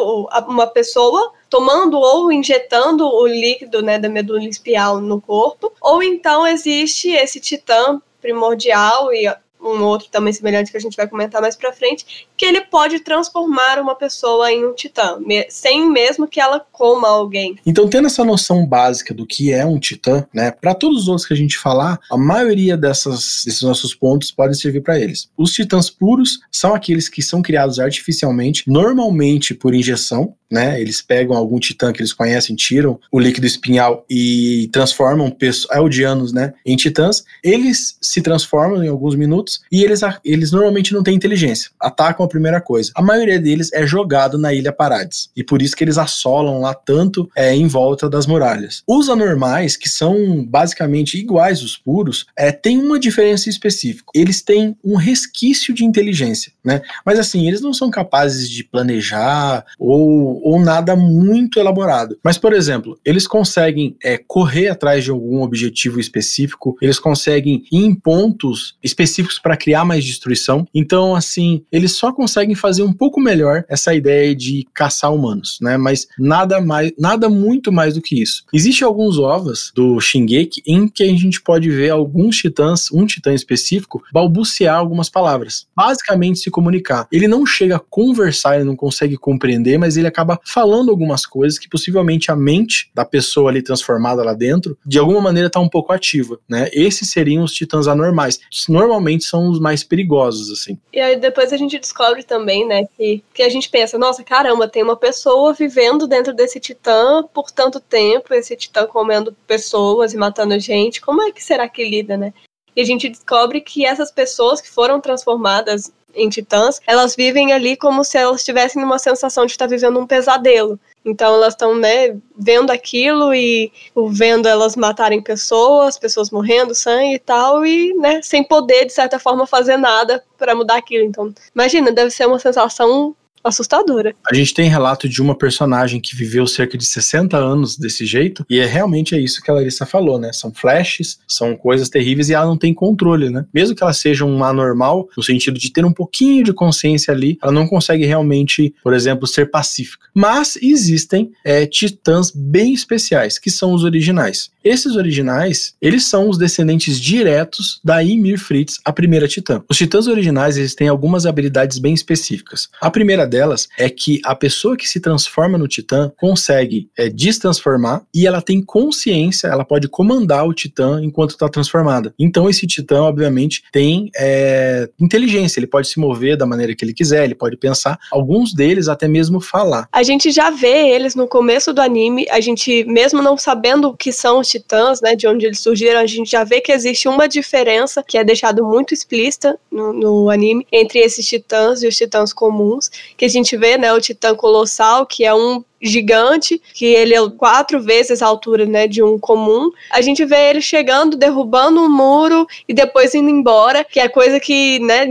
uma 0.46 0.66
pessoa, 0.66 1.32
tomando 1.48 1.98
ou 1.98 2.30
injetando 2.30 3.06
o 3.06 3.26
líquido, 3.26 3.80
né, 3.80 3.98
da 3.98 4.10
medula 4.10 4.44
espial 4.44 5.00
no 5.00 5.22
corpo, 5.22 5.72
ou 5.80 6.02
então 6.02 6.46
existe 6.46 7.12
esse 7.12 7.40
titã 7.40 7.98
primordial 8.20 9.10
e 9.10 9.26
um 9.64 9.82
outro 9.82 10.08
também 10.10 10.32
semelhante 10.32 10.70
que 10.70 10.76
a 10.76 10.80
gente 10.80 10.96
vai 10.96 11.08
comentar 11.08 11.40
mais 11.40 11.56
pra 11.56 11.72
frente, 11.72 12.26
que 12.36 12.44
ele 12.44 12.60
pode 12.62 13.00
transformar 13.00 13.78
uma 13.80 13.94
pessoa 13.94 14.50
em 14.52 14.64
um 14.64 14.74
titã, 14.74 15.18
sem 15.48 15.90
mesmo 15.90 16.26
que 16.26 16.40
ela 16.40 16.60
coma 16.72 17.08
alguém. 17.08 17.56
Então, 17.64 17.88
tendo 17.88 18.06
essa 18.06 18.24
noção 18.24 18.66
básica 18.66 19.14
do 19.14 19.26
que 19.26 19.52
é 19.52 19.64
um 19.64 19.78
titã, 19.78 20.26
né? 20.32 20.50
Para 20.50 20.74
todos 20.74 21.02
os 21.02 21.08
outros 21.08 21.26
que 21.26 21.34
a 21.34 21.36
gente 21.36 21.58
falar, 21.58 21.98
a 22.10 22.16
maioria 22.16 22.76
dessas, 22.76 23.42
desses 23.44 23.62
nossos 23.62 23.94
pontos 23.94 24.30
podem 24.30 24.54
servir 24.54 24.82
para 24.82 24.98
eles. 24.98 25.28
Os 25.36 25.52
titãs 25.52 25.88
puros 25.88 26.40
são 26.50 26.74
aqueles 26.74 27.08
que 27.08 27.22
são 27.22 27.42
criados 27.42 27.78
artificialmente, 27.78 28.64
normalmente 28.66 29.54
por 29.54 29.74
injeção, 29.74 30.34
né? 30.50 30.80
Eles 30.80 31.02
pegam 31.02 31.36
algum 31.36 31.58
titã 31.58 31.92
que 31.92 32.00
eles 32.00 32.12
conhecem, 32.12 32.54
tiram 32.54 33.00
o 33.10 33.18
líquido 33.18 33.46
espinhal 33.46 34.04
e 34.08 34.68
transformam 34.72 35.30
pesso- 35.30 35.66
eldianos, 35.72 36.32
né, 36.32 36.52
em 36.64 36.76
titãs. 36.76 37.24
Eles 37.42 37.96
se 38.00 38.22
transformam 38.22 38.82
em 38.84 38.88
alguns 38.88 39.14
minutos 39.14 39.53
e 39.70 39.82
eles, 39.82 40.00
eles 40.24 40.52
normalmente 40.52 40.92
não 40.92 41.02
têm 41.02 41.14
inteligência. 41.14 41.70
Atacam 41.80 42.24
a 42.24 42.28
primeira 42.28 42.60
coisa. 42.60 42.92
A 42.94 43.02
maioria 43.02 43.38
deles 43.38 43.72
é 43.72 43.86
jogado 43.86 44.38
na 44.38 44.52
Ilha 44.52 44.72
Parades. 44.72 45.30
E 45.36 45.42
por 45.42 45.62
isso 45.62 45.76
que 45.76 45.84
eles 45.84 45.98
assolam 45.98 46.60
lá 46.60 46.74
tanto 46.74 47.28
é, 47.36 47.54
em 47.54 47.66
volta 47.66 48.08
das 48.08 48.26
muralhas. 48.26 48.82
Os 48.86 49.08
anormais, 49.08 49.76
que 49.76 49.88
são 49.88 50.44
basicamente 50.44 51.18
iguais 51.18 51.60
aos 51.60 51.76
puros, 51.76 52.26
é, 52.36 52.52
tem 52.52 52.78
uma 52.78 52.98
diferença 52.98 53.48
específica. 53.48 54.10
Eles 54.14 54.42
têm 54.42 54.76
um 54.84 54.96
resquício 54.96 55.74
de 55.74 55.84
inteligência, 55.84 56.52
né? 56.64 56.82
Mas 57.04 57.18
assim, 57.18 57.46
eles 57.46 57.60
não 57.60 57.72
são 57.72 57.90
capazes 57.90 58.48
de 58.48 58.64
planejar 58.64 59.64
ou, 59.78 60.40
ou 60.42 60.60
nada 60.60 60.96
muito 60.96 61.58
elaborado. 61.58 62.18
Mas, 62.22 62.38
por 62.38 62.52
exemplo, 62.52 62.98
eles 63.04 63.26
conseguem 63.26 63.96
é, 64.02 64.18
correr 64.18 64.68
atrás 64.68 65.04
de 65.04 65.10
algum 65.10 65.42
objetivo 65.42 66.00
específico, 66.00 66.76
eles 66.80 66.98
conseguem 66.98 67.64
ir 67.70 67.84
em 67.84 67.94
pontos 67.94 68.76
específicos 68.82 69.38
para 69.44 69.58
criar 69.58 69.84
mais 69.84 70.02
destruição. 70.02 70.66
Então, 70.74 71.14
assim, 71.14 71.62
eles 71.70 71.92
só 71.98 72.10
conseguem 72.10 72.54
fazer 72.54 72.82
um 72.82 72.94
pouco 72.94 73.20
melhor 73.20 73.62
essa 73.68 73.94
ideia 73.94 74.34
de 74.34 74.66
caçar 74.72 75.12
humanos, 75.12 75.58
né? 75.60 75.76
Mas 75.76 76.08
nada 76.18 76.62
mais, 76.62 76.92
nada 76.98 77.28
muito 77.28 77.70
mais 77.70 77.92
do 77.92 78.00
que 78.00 78.22
isso. 78.22 78.42
Existem 78.54 78.86
alguns 78.86 79.18
ovas 79.18 79.70
do 79.74 80.00
Shingeki 80.00 80.62
em 80.66 80.88
que 80.88 81.02
a 81.02 81.06
gente 81.08 81.42
pode 81.42 81.70
ver 81.70 81.90
alguns 81.90 82.38
titãs, 82.38 82.90
um 82.90 83.04
titã 83.04 83.34
específico, 83.34 84.02
balbuciar 84.10 84.78
algumas 84.78 85.10
palavras. 85.10 85.66
Basicamente 85.76 86.38
se 86.38 86.50
comunicar. 86.50 87.06
Ele 87.12 87.28
não 87.28 87.44
chega 87.44 87.76
a 87.76 87.80
conversar, 87.80 88.56
ele 88.56 88.64
não 88.64 88.74
consegue 88.74 89.18
compreender, 89.18 89.76
mas 89.76 89.98
ele 89.98 90.06
acaba 90.06 90.40
falando 90.42 90.90
algumas 90.90 91.26
coisas 91.26 91.58
que 91.58 91.68
possivelmente 91.68 92.30
a 92.30 92.36
mente 92.36 92.90
da 92.94 93.04
pessoa 93.04 93.50
ali 93.50 93.60
transformada 93.60 94.24
lá 94.24 94.32
dentro, 94.32 94.78
de 94.86 94.98
alguma 94.98 95.20
maneira 95.20 95.48
está 95.48 95.60
um 95.60 95.68
pouco 95.68 95.92
ativa, 95.92 96.38
né? 96.48 96.70
Esses 96.72 97.10
seriam 97.10 97.44
os 97.44 97.52
titãs 97.52 97.86
anormais. 97.86 98.40
Normalmente 98.70 99.24
são 99.34 99.50
os 99.50 99.58
mais 99.58 99.82
perigosos, 99.82 100.48
assim. 100.48 100.78
E 100.92 101.00
aí 101.00 101.16
depois 101.16 101.52
a 101.52 101.56
gente 101.56 101.76
descobre 101.76 102.22
também, 102.22 102.64
né, 102.64 102.86
que, 102.96 103.20
que 103.34 103.42
a 103.42 103.48
gente 103.48 103.68
pensa, 103.68 103.98
nossa, 103.98 104.22
caramba, 104.22 104.68
tem 104.68 104.84
uma 104.84 104.96
pessoa 104.96 105.52
vivendo 105.52 106.06
dentro 106.06 106.32
desse 106.32 106.60
titã 106.60 107.24
por 107.34 107.50
tanto 107.50 107.80
tempo, 107.80 108.32
esse 108.32 108.54
titã 108.54 108.86
comendo 108.86 109.36
pessoas 109.44 110.14
e 110.14 110.16
matando 110.16 110.56
gente, 110.60 111.00
como 111.00 111.20
é 111.20 111.32
que 111.32 111.42
será 111.42 111.68
que 111.68 111.84
lida, 111.84 112.16
né? 112.16 112.32
E 112.76 112.80
a 112.80 112.84
gente 112.84 113.08
descobre 113.08 113.60
que 113.60 113.84
essas 113.84 114.12
pessoas 114.12 114.60
que 114.60 114.70
foram 114.70 115.00
transformadas 115.00 115.92
em 116.14 116.28
Titãs, 116.28 116.80
elas 116.86 117.16
vivem 117.16 117.52
ali 117.52 117.76
como 117.76 118.04
se 118.04 118.16
elas 118.16 118.44
tivessem 118.44 118.82
uma 118.82 118.98
sensação 118.98 119.46
de 119.46 119.52
estar 119.52 119.66
vivendo 119.66 119.98
um 119.98 120.06
pesadelo. 120.06 120.78
Então 121.04 121.34
elas 121.34 121.52
estão, 121.52 121.74
né, 121.76 122.16
vendo 122.36 122.70
aquilo 122.70 123.34
e 123.34 123.70
vendo 124.10 124.48
elas 124.48 124.74
matarem 124.74 125.20
pessoas, 125.22 125.98
pessoas 125.98 126.30
morrendo, 126.30 126.74
sangue 126.74 127.14
e 127.14 127.18
tal, 127.18 127.66
e, 127.66 127.92
né, 127.94 128.22
sem 128.22 128.42
poder, 128.42 128.86
de 128.86 128.92
certa 128.92 129.18
forma, 129.18 129.46
fazer 129.46 129.76
nada 129.76 130.24
para 130.38 130.54
mudar 130.54 130.76
aquilo. 130.76 131.04
Então, 131.04 131.32
imagina, 131.54 131.92
deve 131.92 132.10
ser 132.10 132.26
uma 132.26 132.38
sensação 132.38 133.14
assustadora. 133.44 134.14
A 134.26 134.34
gente 134.34 134.54
tem 134.54 134.68
relato 134.68 135.08
de 135.08 135.20
uma 135.20 135.36
personagem 135.36 136.00
que 136.00 136.16
viveu 136.16 136.46
cerca 136.46 136.78
de 136.78 136.86
60 136.86 137.36
anos 137.36 137.76
desse 137.76 138.06
jeito, 138.06 138.44
e 138.48 138.58
é 138.58 138.64
realmente 138.64 139.14
é 139.14 139.20
isso 139.20 139.42
que 139.42 139.50
a 139.50 139.54
Larissa 139.54 139.84
falou, 139.84 140.18
né? 140.18 140.32
São 140.32 140.52
flashes, 140.52 141.18
são 141.28 141.54
coisas 141.56 141.88
terríveis 141.88 142.28
e 142.28 142.34
ela 142.34 142.46
não 142.46 142.56
tem 142.56 142.72
controle, 142.72 143.28
né? 143.28 143.44
Mesmo 143.52 143.76
que 143.76 143.82
ela 143.82 143.92
seja 143.92 144.24
um 144.24 144.42
anormal, 144.42 145.08
no 145.16 145.22
sentido 145.22 145.58
de 145.58 145.70
ter 145.70 145.84
um 145.84 145.92
pouquinho 145.92 146.42
de 146.42 146.52
consciência 146.52 147.12
ali, 147.12 147.38
ela 147.42 147.52
não 147.52 147.66
consegue 147.66 148.06
realmente, 148.06 148.74
por 148.82 148.94
exemplo, 148.94 149.26
ser 149.26 149.50
pacífica. 149.50 150.06
Mas 150.14 150.56
existem 150.56 151.32
é, 151.44 151.66
titãs 151.66 152.32
bem 152.34 152.72
especiais, 152.72 153.38
que 153.38 153.50
são 153.50 153.74
os 153.74 153.84
originais. 153.84 154.50
Esses 154.64 154.96
originais, 154.96 155.74
eles 155.80 156.06
são 156.06 156.30
os 156.30 156.38
descendentes 156.38 156.98
diretos 156.98 157.80
da 157.84 158.00
Ymir 158.00 158.38
Fritz, 158.38 158.80
a 158.82 158.90
primeira 158.90 159.28
titã. 159.28 159.62
Os 159.68 159.76
titãs 159.76 160.06
originais, 160.06 160.56
eles 160.56 160.74
têm 160.74 160.88
algumas 160.88 161.26
habilidades 161.26 161.78
bem 161.78 161.92
específicas. 161.92 162.70
A 162.80 162.90
primeira 162.90 163.26
delas 163.26 163.68
é 163.78 163.90
que 163.90 164.22
a 164.24 164.34
pessoa 164.34 164.74
que 164.74 164.88
se 164.88 165.00
transforma 165.00 165.58
no 165.58 165.68
titã 165.68 166.10
consegue 166.16 166.88
é, 166.96 167.10
destransformar 167.10 168.06
e 168.14 168.26
ela 168.26 168.40
tem 168.40 168.62
consciência, 168.62 169.48
ela 169.48 169.66
pode 169.66 169.86
comandar 169.86 170.46
o 170.46 170.54
titã 170.54 170.98
enquanto 171.02 171.32
está 171.32 171.46
transformada. 171.46 172.14
Então 172.18 172.48
esse 172.48 172.66
titã, 172.66 173.02
obviamente, 173.02 173.64
tem 173.70 174.10
é, 174.16 174.88
inteligência, 174.98 175.60
ele 175.60 175.66
pode 175.66 175.88
se 175.88 176.00
mover 176.00 176.38
da 176.38 176.46
maneira 176.46 176.74
que 176.74 176.82
ele 176.82 176.94
quiser, 176.94 177.24
ele 177.24 177.34
pode 177.34 177.58
pensar, 177.58 177.98
alguns 178.10 178.54
deles 178.54 178.88
até 178.88 179.06
mesmo 179.06 179.42
falar. 179.42 179.86
A 179.92 180.02
gente 180.02 180.30
já 180.30 180.48
vê 180.48 180.88
eles 180.88 181.14
no 181.14 181.28
começo 181.28 181.70
do 181.74 181.82
anime, 181.82 182.26
a 182.30 182.40
gente, 182.40 182.82
mesmo 182.84 183.20
não 183.20 183.36
sabendo 183.36 183.88
o 183.88 183.96
que 183.96 184.10
são 184.10 184.40
os 184.40 184.53
titãs, 184.54 185.00
né, 185.00 185.14
de 185.16 185.26
onde 185.26 185.46
eles 185.46 185.60
surgiram, 185.60 186.00
a 186.00 186.06
gente 186.06 186.30
já 186.30 186.44
vê 186.44 186.60
que 186.60 186.72
existe 186.72 187.08
uma 187.08 187.28
diferença 187.28 188.02
que 188.06 188.16
é 188.16 188.24
deixado 188.24 188.64
muito 188.64 188.94
explícita 188.94 189.58
no, 189.70 189.92
no 189.92 190.30
anime 190.30 190.66
entre 190.70 191.00
esses 191.00 191.26
titãs 191.26 191.82
e 191.82 191.88
os 191.88 191.96
titãs 191.96 192.32
comuns, 192.32 192.90
que 193.16 193.24
a 193.24 193.28
gente 193.28 193.56
vê, 193.56 193.76
né, 193.76 193.92
o 193.92 194.00
titã 194.00 194.34
colossal, 194.34 195.06
que 195.06 195.24
é 195.24 195.34
um 195.34 195.64
gigante, 195.82 196.60
que 196.72 196.86
ele 196.86 197.14
é 197.14 197.30
quatro 197.30 197.80
vezes 197.80 198.22
a 198.22 198.26
altura, 198.26 198.64
né, 198.64 198.86
de 198.86 199.02
um 199.02 199.18
comum. 199.18 199.70
A 199.90 200.00
gente 200.00 200.24
vê 200.24 200.50
ele 200.50 200.60
chegando, 200.60 201.16
derrubando 201.16 201.80
um 201.80 201.90
muro 201.90 202.46
e 202.66 202.72
depois 202.72 203.14
indo 203.14 203.28
embora, 203.28 203.84
que 203.84 204.00
é 204.00 204.08
coisa 204.08 204.40
que, 204.40 204.78
né, 204.80 205.06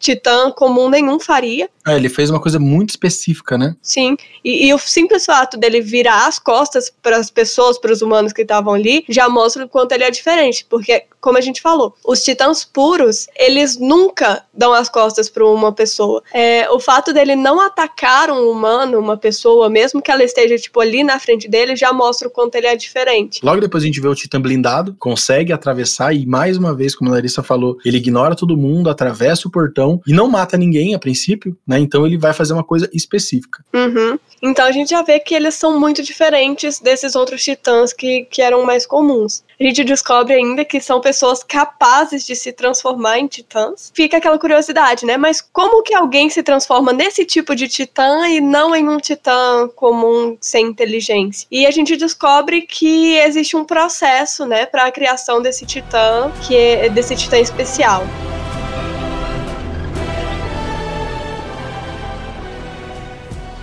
titã 0.00 0.50
comum 0.50 0.88
nenhum 0.88 1.20
faria. 1.20 1.68
É, 1.86 1.94
ele 1.94 2.08
fez 2.08 2.30
uma 2.30 2.40
coisa 2.40 2.58
muito 2.58 2.90
específica, 2.90 3.56
né? 3.56 3.76
Sim, 3.82 4.16
e, 4.44 4.66
e 4.66 4.74
o 4.74 4.78
simples 4.78 5.24
fato 5.26 5.56
dele 5.56 5.80
virar 5.80 6.26
as 6.26 6.38
costas 6.38 6.92
para 7.02 7.18
as 7.18 7.30
pessoas, 7.30 7.78
para 7.78 7.92
os 7.92 8.02
humanos 8.02 8.32
que 8.32 8.42
estavam 8.42 8.74
ali, 8.74 9.04
já 9.08 9.28
mostra 9.28 9.64
o 9.64 9.68
quanto 9.68 9.92
ele 9.92 10.04
é 10.04 10.10
diferente, 10.10 10.66
porque, 10.68 11.04
como 11.20 11.36
a 11.36 11.40
gente 11.40 11.60
falou, 11.60 11.94
os 12.04 12.22
titãs 12.22 12.64
puros, 12.64 13.26
eles 13.36 13.78
nunca 13.78 14.44
dão 14.52 14.72
as 14.72 14.88
costas 14.88 15.28
para 15.28 15.44
uma 15.46 15.72
pessoa. 15.72 16.22
É, 16.32 16.68
o 16.70 16.80
fato 16.80 17.12
dele 17.12 17.36
não 17.36 17.60
atacar 17.60 18.30
um 18.30 18.50
humano, 18.50 18.98
uma 18.98 19.16
pessoa, 19.16 19.68
mesmo 19.68 20.00
que 20.00 20.10
ela 20.10 20.24
esteja, 20.24 20.56
tipo, 20.56 20.80
ali 20.80 21.04
na 21.04 21.18
frente 21.18 21.48
dele, 21.48 21.76
já 21.76 21.92
mostra 21.92 22.28
o 22.28 22.30
quanto 22.30 22.54
ele 22.54 22.66
é 22.66 22.76
diferente. 22.76 23.40
Logo 23.42 23.60
depois 23.60 23.82
a 23.82 23.86
gente 23.86 24.00
vê 24.00 24.08
o 24.08 24.14
titã 24.14 24.40
blindado, 24.40 24.96
consegue 24.98 25.52
atravessar 25.52 26.14
e, 26.14 26.24
mais 26.24 26.56
uma 26.56 26.74
vez, 26.74 26.94
como 26.94 27.10
a 27.10 27.14
Larissa 27.14 27.42
falou, 27.42 27.76
ele 27.84 27.98
ignora 27.98 28.34
todo 28.34 28.56
mundo, 28.56 28.88
atravessa 28.88 29.46
o 29.46 29.50
portão 29.50 29.89
e 30.06 30.12
não 30.12 30.28
mata 30.28 30.56
ninguém 30.56 30.94
a 30.94 30.98
princípio, 30.98 31.56
né? 31.66 31.78
Então 31.78 32.06
ele 32.06 32.18
vai 32.18 32.34
fazer 32.34 32.52
uma 32.52 32.64
coisa 32.64 32.88
específica. 32.92 33.64
Uhum. 33.72 34.18
Então 34.42 34.64
a 34.64 34.72
gente 34.72 34.90
já 34.90 35.02
vê 35.02 35.18
que 35.18 35.34
eles 35.34 35.54
são 35.54 35.78
muito 35.78 36.02
diferentes 36.02 36.80
desses 36.80 37.14
outros 37.14 37.42
titãs 37.42 37.92
que, 37.92 38.26
que 38.30 38.40
eram 38.40 38.64
mais 38.64 38.86
comuns. 38.86 39.42
A 39.60 39.64
gente 39.64 39.84
descobre 39.84 40.34
ainda 40.34 40.64
que 40.64 40.80
são 40.80 41.00
pessoas 41.00 41.42
capazes 41.42 42.24
de 42.24 42.34
se 42.34 42.50
transformar 42.50 43.18
em 43.18 43.26
titãs. 43.26 43.92
Fica 43.94 44.16
aquela 44.16 44.38
curiosidade, 44.38 45.04
né? 45.04 45.18
Mas 45.18 45.42
como 45.42 45.82
que 45.82 45.94
alguém 45.94 46.30
se 46.30 46.42
transforma 46.42 46.92
nesse 46.92 47.26
tipo 47.26 47.54
de 47.54 47.68
titã 47.68 48.26
e 48.28 48.40
não 48.40 48.74
em 48.74 48.88
um 48.88 48.96
titã 48.96 49.68
comum 49.76 50.38
sem 50.40 50.66
inteligência? 50.66 51.46
E 51.50 51.66
a 51.66 51.70
gente 51.70 51.96
descobre 51.96 52.62
que 52.62 53.16
existe 53.18 53.56
um 53.56 53.64
processo, 53.64 54.46
né, 54.46 54.64
para 54.64 54.86
a 54.86 54.92
criação 54.92 55.42
desse 55.42 55.66
titã, 55.66 56.32
que 56.46 56.56
é 56.56 56.88
desse 56.88 57.14
titã 57.14 57.38
especial. 57.38 58.02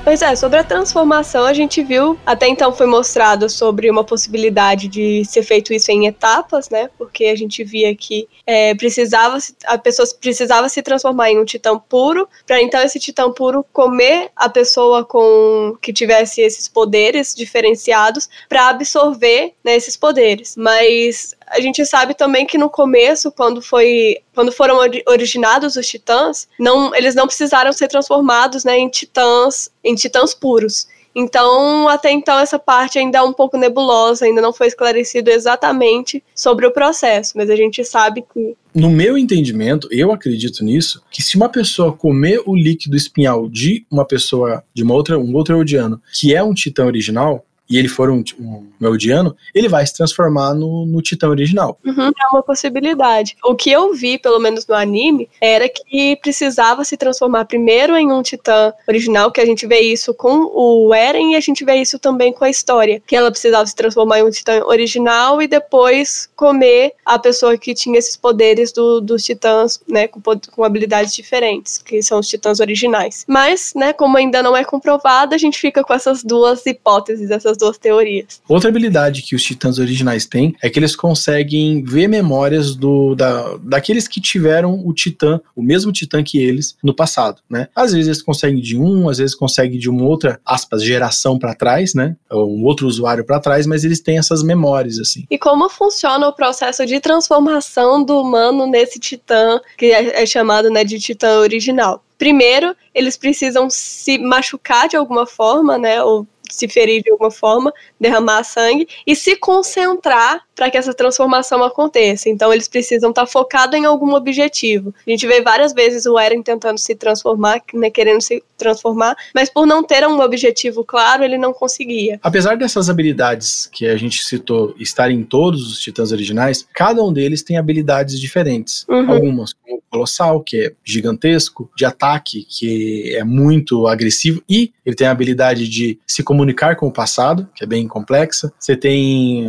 Pois 0.07 0.21
é, 0.21 0.33
sobre 0.37 0.57
a 0.57 0.63
transformação, 0.63 1.43
a 1.43 1.51
gente 1.51 1.83
viu, 1.83 2.17
até 2.25 2.47
então 2.47 2.71
foi 2.71 2.87
mostrado 2.87 3.49
sobre 3.49 3.91
uma 3.91 4.05
possibilidade 4.05 4.87
de 4.87 5.25
ser 5.25 5.43
feito 5.43 5.73
isso 5.73 5.91
em 5.91 6.07
etapas, 6.07 6.69
né? 6.69 6.89
Porque 6.97 7.25
a 7.25 7.35
gente 7.35 7.61
via 7.61 7.93
que 7.93 8.25
é, 8.45 8.73
precisava, 8.73 9.37
a 9.65 9.77
pessoa 9.77 10.07
precisava 10.21 10.69
se 10.69 10.81
transformar 10.81 11.29
em 11.31 11.37
um 11.37 11.43
titã 11.43 11.77
puro, 11.77 12.25
para 12.45 12.61
então 12.61 12.81
esse 12.81 12.97
titã 13.01 13.29
puro 13.29 13.65
comer 13.73 14.31
a 14.33 14.47
pessoa 14.47 15.03
com 15.03 15.75
que 15.81 15.91
tivesse 15.91 16.39
esses 16.39 16.69
poderes 16.69 17.35
diferenciados 17.35 18.29
para 18.47 18.69
absorver 18.69 19.55
né, 19.61 19.75
esses 19.75 19.97
poderes. 19.97 20.55
Mas 20.55 21.35
a 21.49 21.61
gente 21.61 21.85
sabe 21.85 22.13
também 22.13 22.45
que 22.45 22.57
no 22.57 22.69
começo, 22.69 23.31
quando 23.31 23.61
foi, 23.61 24.17
quando 24.35 24.51
foram 24.51 24.77
originados 25.07 25.75
os 25.75 25.87
titãs, 25.87 26.47
não, 26.59 26.93
eles 26.93 27.15
não 27.15 27.25
precisaram 27.25 27.71
ser 27.71 27.87
transformados, 27.87 28.63
né, 28.63 28.77
em 28.77 28.89
titãs, 28.89 29.71
em 29.83 29.95
titãs 29.95 30.33
puros. 30.33 30.87
Então, 31.19 31.89
até 31.89 32.11
então, 32.11 32.37
essa 32.37 32.59
parte 32.59 32.99
ainda 32.99 33.17
é 33.17 33.21
um 33.23 33.33
pouco 33.33 33.57
nebulosa, 33.57 34.25
ainda 34.25 34.39
não 34.39 34.53
foi 34.53 34.67
esclarecido 34.67 35.31
exatamente 35.31 36.23
sobre 36.35 36.67
o 36.67 36.71
processo, 36.71 37.33
mas 37.35 37.49
a 37.49 37.55
gente 37.55 37.83
sabe 37.83 38.21
que. 38.21 38.55
No 38.75 38.91
meu 38.91 39.17
entendimento, 39.17 39.87
eu 39.89 40.11
acredito 40.11 40.63
nisso, 40.63 41.01
que 41.09 41.23
se 41.23 41.35
uma 41.35 41.49
pessoa 41.49 41.91
comer 41.91 42.43
o 42.45 42.55
líquido 42.55 42.95
espinhal 42.95 43.49
de 43.49 43.83
uma 43.89 44.05
pessoa, 44.05 44.63
de 44.71 44.83
uma 44.83 44.93
outra, 44.93 45.17
um 45.17 45.33
outro 45.33 45.57
Eldiano, 45.57 45.99
que 46.13 46.35
é 46.35 46.43
um 46.43 46.53
titã 46.53 46.85
original, 46.85 47.43
e 47.69 47.77
ele 47.77 47.87
for 47.87 48.09
um, 48.09 48.23
um 48.39 48.67
Meldiano, 48.79 49.35
ele 49.53 49.67
vai 49.67 49.85
se 49.85 49.95
transformar 49.95 50.53
no, 50.53 50.85
no 50.85 51.01
Titã 51.01 51.29
original. 51.29 51.77
Uhum, 51.85 52.07
é 52.07 52.27
uma 52.31 52.43
possibilidade. 52.43 53.35
O 53.43 53.55
que 53.55 53.71
eu 53.71 53.93
vi, 53.93 54.17
pelo 54.17 54.39
menos 54.39 54.65
no 54.65 54.75
anime, 54.75 55.29
era 55.41 55.67
que 55.67 56.15
precisava 56.17 56.83
se 56.83 56.95
transformar 56.95 57.45
primeiro 57.45 57.95
em 57.95 58.11
um 58.11 58.21
Titã 58.21 58.73
original, 58.87 59.31
que 59.31 59.41
a 59.41 59.45
gente 59.45 59.67
vê 59.67 59.79
isso 59.79 60.13
com 60.13 60.49
o 60.53 60.93
Eren 60.93 61.33
e 61.33 61.35
a 61.35 61.39
gente 61.39 61.65
vê 61.65 61.75
isso 61.75 61.99
também 61.99 62.31
com 62.31 62.45
a 62.45 62.49
história, 62.49 63.01
que 63.05 63.15
ela 63.15 63.31
precisava 63.31 63.65
se 63.65 63.75
transformar 63.75 64.19
em 64.19 64.23
um 64.23 64.29
Titã 64.29 64.63
original 64.65 65.41
e 65.41 65.47
depois 65.47 66.29
comer 66.35 66.93
a 67.05 67.19
pessoa 67.19 67.57
que 67.57 67.73
tinha 67.73 67.97
esses 67.97 68.15
poderes 68.15 68.71
do, 68.71 69.01
dos 69.01 69.23
Titãs, 69.23 69.79
né, 69.87 70.07
com, 70.07 70.21
com 70.21 70.63
habilidades 70.63 71.13
diferentes, 71.13 71.77
que 71.77 72.01
são 72.01 72.19
os 72.19 72.27
Titãs 72.27 72.59
originais. 72.59 73.25
Mas, 73.27 73.73
né, 73.75 73.93
como 73.93 74.17
ainda 74.17 74.41
não 74.41 74.55
é 74.55 74.63
comprovado, 74.63 75.35
a 75.35 75.37
gente 75.37 75.59
fica 75.59 75.83
com 75.83 75.93
essas 75.93 76.23
duas 76.23 76.65
hipóteses, 76.65 77.31
essas 77.31 77.56
essas 77.57 77.67
duas 77.67 77.77
teorias. 77.77 78.41
Outra 78.47 78.69
habilidade 78.69 79.23
que 79.23 79.35
os 79.35 79.43
titãs 79.43 79.79
originais 79.79 80.25
têm 80.25 80.55
é 80.61 80.69
que 80.69 80.79
eles 80.79 80.95
conseguem 80.95 81.83
ver 81.83 82.07
memórias 82.07 82.75
do, 82.75 83.15
da, 83.15 83.57
daqueles 83.63 84.07
que 84.07 84.21
tiveram 84.21 84.81
o 84.85 84.93
titã, 84.93 85.41
o 85.55 85.61
mesmo 85.61 85.91
titã 85.91 86.23
que 86.23 86.37
eles, 86.37 86.77
no 86.83 86.93
passado, 86.93 87.41
né? 87.49 87.67
Às 87.75 87.91
vezes 87.91 88.07
eles 88.07 88.21
conseguem 88.21 88.61
de 88.61 88.77
um, 88.77 89.09
às 89.09 89.17
vezes 89.17 89.35
conseguem 89.35 89.79
de 89.79 89.89
uma 89.89 90.03
outra, 90.03 90.39
aspas, 90.45 90.83
geração 90.83 91.39
para 91.39 91.55
trás, 91.55 91.93
né? 91.93 92.15
Ou 92.29 92.55
um 92.55 92.63
outro 92.63 92.87
usuário 92.87 93.25
para 93.25 93.39
trás, 93.39 93.65
mas 93.65 93.83
eles 93.83 93.99
têm 93.99 94.17
essas 94.17 94.43
memórias, 94.43 94.99
assim. 94.99 95.25
E 95.29 95.37
como 95.37 95.69
funciona 95.69 96.27
o 96.27 96.33
processo 96.33 96.85
de 96.85 96.99
transformação 96.99 98.03
do 98.03 98.21
humano 98.21 98.67
nesse 98.67 98.99
titã, 98.99 99.59
que 99.77 99.87
é, 99.87 100.23
é 100.23 100.25
chamado, 100.25 100.69
né, 100.69 100.83
de 100.83 100.99
titã 100.99 101.39
original? 101.39 102.03
Primeiro, 102.17 102.75
eles 102.95 103.15
precisam 103.15 103.69
se 103.69 104.17
machucar 104.17 104.87
de 104.89 104.97
alguma 104.97 105.27
forma, 105.27 105.77
né, 105.77 106.01
ou 106.01 106.27
se 106.49 106.67
ferir 106.67 107.03
de 107.03 107.11
alguma 107.11 107.31
forma, 107.31 107.73
derramar 107.99 108.43
sangue 108.43 108.87
e 109.05 109.15
se 109.15 109.35
concentrar 109.35 110.41
para 110.55 110.71
que 110.71 110.77
essa 110.77 110.93
transformação 110.93 111.63
aconteça. 111.63 112.29
Então 112.29 112.51
eles 112.51 112.67
precisam 112.67 113.11
estar 113.11 113.25
tá 113.25 113.27
focados 113.27 113.77
em 113.77 113.85
algum 113.85 114.13
objetivo. 114.15 114.93
A 115.05 115.09
gente 115.09 115.27
vê 115.27 115.41
várias 115.41 115.71
vezes 115.71 116.05
o 116.07 116.17
Eren 116.17 116.41
tentando 116.41 116.79
se 116.79 116.95
transformar, 116.95 117.61
né, 117.73 117.89
querendo 117.91 118.21
se 118.21 118.43
transformar, 118.57 119.15
mas 119.35 119.49
por 119.49 119.67
não 119.67 119.83
ter 119.83 120.05
um 120.07 120.19
objetivo 120.19 120.83
claro, 120.83 121.23
ele 121.23 121.37
não 121.37 121.53
conseguia. 121.53 122.19
Apesar 122.23 122.57
dessas 122.57 122.89
habilidades 122.89 123.69
que 123.71 123.85
a 123.85 123.95
gente 123.95 124.23
citou 124.23 124.73
estarem 124.79 125.19
em 125.19 125.23
todos 125.23 125.71
os 125.71 125.79
titãs 125.79 126.11
originais, 126.11 126.67
cada 126.73 127.03
um 127.03 127.13
deles 127.13 127.43
tem 127.43 127.57
habilidades 127.57 128.19
diferentes. 128.19 128.83
Uhum. 128.89 129.11
Algumas, 129.11 129.53
como 129.53 129.77
o 129.77 129.81
Colossal, 129.91 130.41
que 130.41 130.57
é 130.57 130.73
gigantesco, 130.83 131.69
de 131.77 131.85
ataque, 131.85 132.45
que 132.49 133.15
é 133.15 133.23
muito 133.23 133.87
agressivo, 133.87 134.41
e 134.49 134.71
ele 134.85 134.95
tem 134.95 135.07
a 135.07 135.11
habilidade 135.11 135.67
de 135.67 135.99
se 136.07 136.23
comunicar 136.23 136.46
comunicar 136.47 136.75
com 136.75 136.87
o 136.87 136.91
passado, 136.91 137.47
que 137.53 137.63
é 137.63 137.67
bem 137.67 137.87
complexa. 137.87 138.51
Você 138.57 138.75
tem 138.75 139.47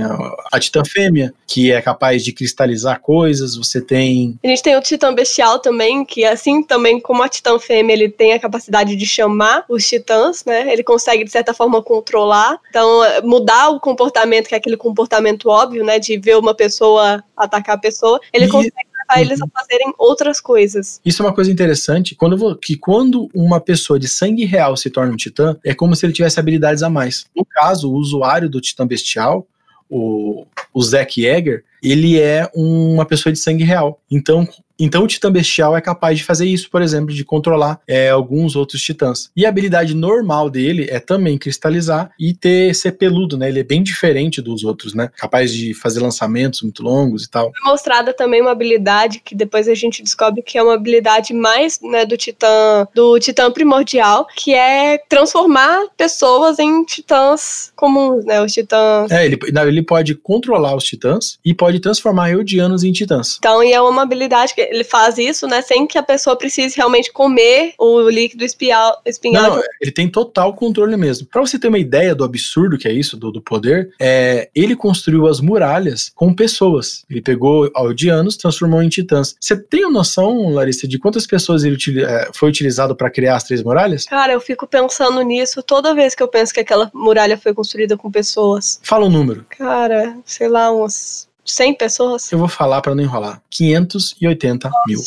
a 0.52 0.58
Titã 0.58 0.82
Fêmea, 0.84 1.32
que 1.46 1.70
é 1.70 1.80
capaz 1.80 2.24
de 2.24 2.32
cristalizar 2.32 3.00
coisas. 3.00 3.56
Você 3.56 3.80
tem. 3.80 4.38
A 4.44 4.48
gente 4.48 4.62
tem 4.62 4.76
o 4.76 4.80
Titã 4.80 5.14
Bestial 5.14 5.60
também, 5.60 6.04
que 6.04 6.24
assim 6.24 6.62
também 6.62 7.00
como 7.00 7.22
a 7.22 7.28
Titã 7.28 7.58
Fêmea, 7.58 7.94
ele 7.94 8.08
tem 8.08 8.32
a 8.32 8.40
capacidade 8.40 8.96
de 8.96 9.06
chamar 9.06 9.64
os 9.68 9.86
titãs, 9.86 10.44
né? 10.44 10.72
Ele 10.72 10.82
consegue, 10.82 11.24
de 11.24 11.30
certa 11.30 11.54
forma, 11.54 11.82
controlar. 11.82 12.58
Então, 12.68 13.00
mudar 13.22 13.68
o 13.68 13.80
comportamento, 13.80 14.48
que 14.48 14.54
é 14.54 14.58
aquele 14.58 14.76
comportamento 14.76 15.48
óbvio, 15.48 15.84
né? 15.84 15.98
De 15.98 16.18
ver 16.18 16.36
uma 16.36 16.54
pessoa 16.54 17.22
atacar 17.36 17.76
a 17.76 17.78
pessoa. 17.78 18.20
Ele 18.32 18.46
e... 18.46 18.48
consegue 18.48 18.87
levar 19.08 19.20
eles 19.20 19.40
a 19.40 19.44
uhum. 19.44 19.50
fazerem 19.52 19.92
outras 19.98 20.40
coisas. 20.40 21.00
Isso 21.04 21.22
é 21.22 21.26
uma 21.26 21.34
coisa 21.34 21.50
interessante, 21.50 22.14
quando 22.14 22.36
vou, 22.36 22.54
que 22.54 22.76
quando 22.76 23.28
uma 23.34 23.60
pessoa 23.60 23.98
de 23.98 24.08
sangue 24.08 24.44
real 24.44 24.76
se 24.76 24.90
torna 24.90 25.12
um 25.12 25.16
titã, 25.16 25.56
é 25.64 25.74
como 25.74 25.96
se 25.96 26.04
ele 26.04 26.12
tivesse 26.12 26.38
habilidades 26.38 26.82
a 26.82 26.90
mais. 26.90 27.26
No 27.36 27.44
caso, 27.44 27.90
o 27.90 27.94
usuário 27.94 28.48
do 28.48 28.60
titã 28.60 28.86
bestial, 28.86 29.46
o, 29.88 30.46
o 30.72 30.82
Zack 30.82 31.20
Yeager, 31.20 31.64
ele 31.82 32.18
é 32.18 32.48
uma 32.54 33.04
pessoa 33.04 33.32
de 33.32 33.38
sangue 33.38 33.64
real. 33.64 34.00
Então, 34.10 34.46
então 34.78 35.02
o 35.02 35.06
Titã 35.08 35.30
Bestial 35.30 35.76
é 35.76 35.80
capaz 35.80 36.16
de 36.16 36.24
fazer 36.24 36.46
isso, 36.46 36.70
por 36.70 36.80
exemplo, 36.80 37.12
de 37.12 37.24
controlar 37.24 37.80
é, 37.86 38.10
alguns 38.10 38.54
outros 38.54 38.80
titãs. 38.80 39.28
E 39.36 39.44
a 39.44 39.48
habilidade 39.48 39.92
normal 39.92 40.48
dele 40.48 40.86
é 40.88 41.00
também 41.00 41.36
cristalizar 41.36 42.12
e 42.18 42.32
ter 42.32 42.72
ser 42.74 42.92
peludo, 42.92 43.36
né? 43.36 43.48
Ele 43.48 43.58
é 43.58 43.64
bem 43.64 43.82
diferente 43.82 44.40
dos 44.40 44.62
outros, 44.62 44.94
né? 44.94 45.10
Capaz 45.16 45.52
de 45.52 45.74
fazer 45.74 46.00
lançamentos 46.00 46.62
muito 46.62 46.82
longos 46.82 47.24
e 47.24 47.30
tal. 47.30 47.50
Mostrada 47.64 48.12
também 48.12 48.40
uma 48.40 48.52
habilidade 48.52 49.18
que 49.18 49.34
depois 49.34 49.66
a 49.66 49.74
gente 49.74 50.02
descobre 50.02 50.42
que 50.42 50.56
é 50.56 50.62
uma 50.62 50.74
habilidade 50.74 51.34
mais 51.34 51.80
né, 51.82 52.06
do 52.06 52.16
titã 52.16 52.86
do 52.94 53.18
titã 53.18 53.50
primordial, 53.50 54.28
que 54.36 54.54
é 54.54 54.98
transformar 55.08 55.86
pessoas 55.96 56.60
em 56.60 56.84
titãs 56.84 57.72
comuns, 57.74 58.24
né? 58.24 58.40
Os 58.40 58.52
titãs. 58.52 59.10
É, 59.10 59.24
ele, 59.24 59.38
ele 59.66 59.82
pode 59.82 60.14
controlar 60.14 60.76
os 60.76 60.84
titãs 60.84 61.38
e 61.44 61.52
pode 61.52 61.67
transformar 61.78 62.30
Eldianos 62.30 62.82
em 62.82 62.92
titãs. 62.92 63.36
Então, 63.38 63.62
e 63.62 63.72
é 63.72 63.80
uma 63.80 64.02
habilidade 64.02 64.54
que 64.54 64.60
ele 64.60 64.84
faz 64.84 65.18
isso, 65.18 65.46
né, 65.46 65.60
sem 65.60 65.86
que 65.86 65.98
a 65.98 66.02
pessoa 66.02 66.36
precise 66.36 66.76
realmente 66.76 67.12
comer 67.12 67.74
o 67.78 68.08
líquido 68.08 68.44
espinhal 68.44 69.02
Não, 69.24 69.62
ele 69.80 69.92
tem 69.92 70.08
total 70.08 70.54
controle 70.54 70.96
mesmo. 70.96 71.26
Para 71.26 71.42
você 71.42 71.58
ter 71.58 71.68
uma 71.68 71.78
ideia 71.78 72.14
do 72.14 72.24
absurdo 72.24 72.78
que 72.78 72.88
é 72.88 72.92
isso, 72.92 73.16
do, 73.16 73.30
do 73.30 73.42
poder, 73.42 73.90
é, 74.00 74.48
ele 74.54 74.74
construiu 74.74 75.26
as 75.26 75.40
muralhas 75.40 76.10
com 76.14 76.32
pessoas. 76.32 77.04
Ele 77.10 77.20
pegou 77.20 77.70
aldeanos, 77.74 78.36
transformou 78.36 78.82
em 78.82 78.88
titãs. 78.88 79.34
Você 79.40 79.56
tem 79.56 79.90
noção, 79.90 80.50
Larissa, 80.50 80.86
de 80.86 80.98
quantas 80.98 81.26
pessoas 81.26 81.64
ele 81.64 81.76
é, 82.02 82.30
foi 82.32 82.48
utilizado 82.48 82.94
para 82.94 83.10
criar 83.10 83.36
as 83.36 83.44
três 83.44 83.62
muralhas? 83.62 84.04
Cara, 84.04 84.32
eu 84.32 84.40
fico 84.40 84.66
pensando 84.66 85.20
nisso 85.22 85.62
toda 85.62 85.94
vez 85.94 86.14
que 86.14 86.22
eu 86.22 86.28
penso 86.28 86.52
que 86.52 86.60
aquela 86.60 86.90
muralha 86.94 87.36
foi 87.36 87.52
construída 87.52 87.96
com 87.96 88.10
pessoas. 88.10 88.80
Fala 88.82 89.06
um 89.06 89.10
número. 89.10 89.44
Cara, 89.50 90.16
sei 90.24 90.48
lá, 90.48 90.72
uns 90.72 91.27
100 91.52 91.74
pessoas? 91.74 92.30
Eu 92.32 92.38
vou 92.38 92.48
falar 92.48 92.80
para 92.80 92.94
não 92.94 93.02
enrolar. 93.02 93.42
580 93.50 94.68
Nossa. 94.68 94.78
mil. 94.86 95.02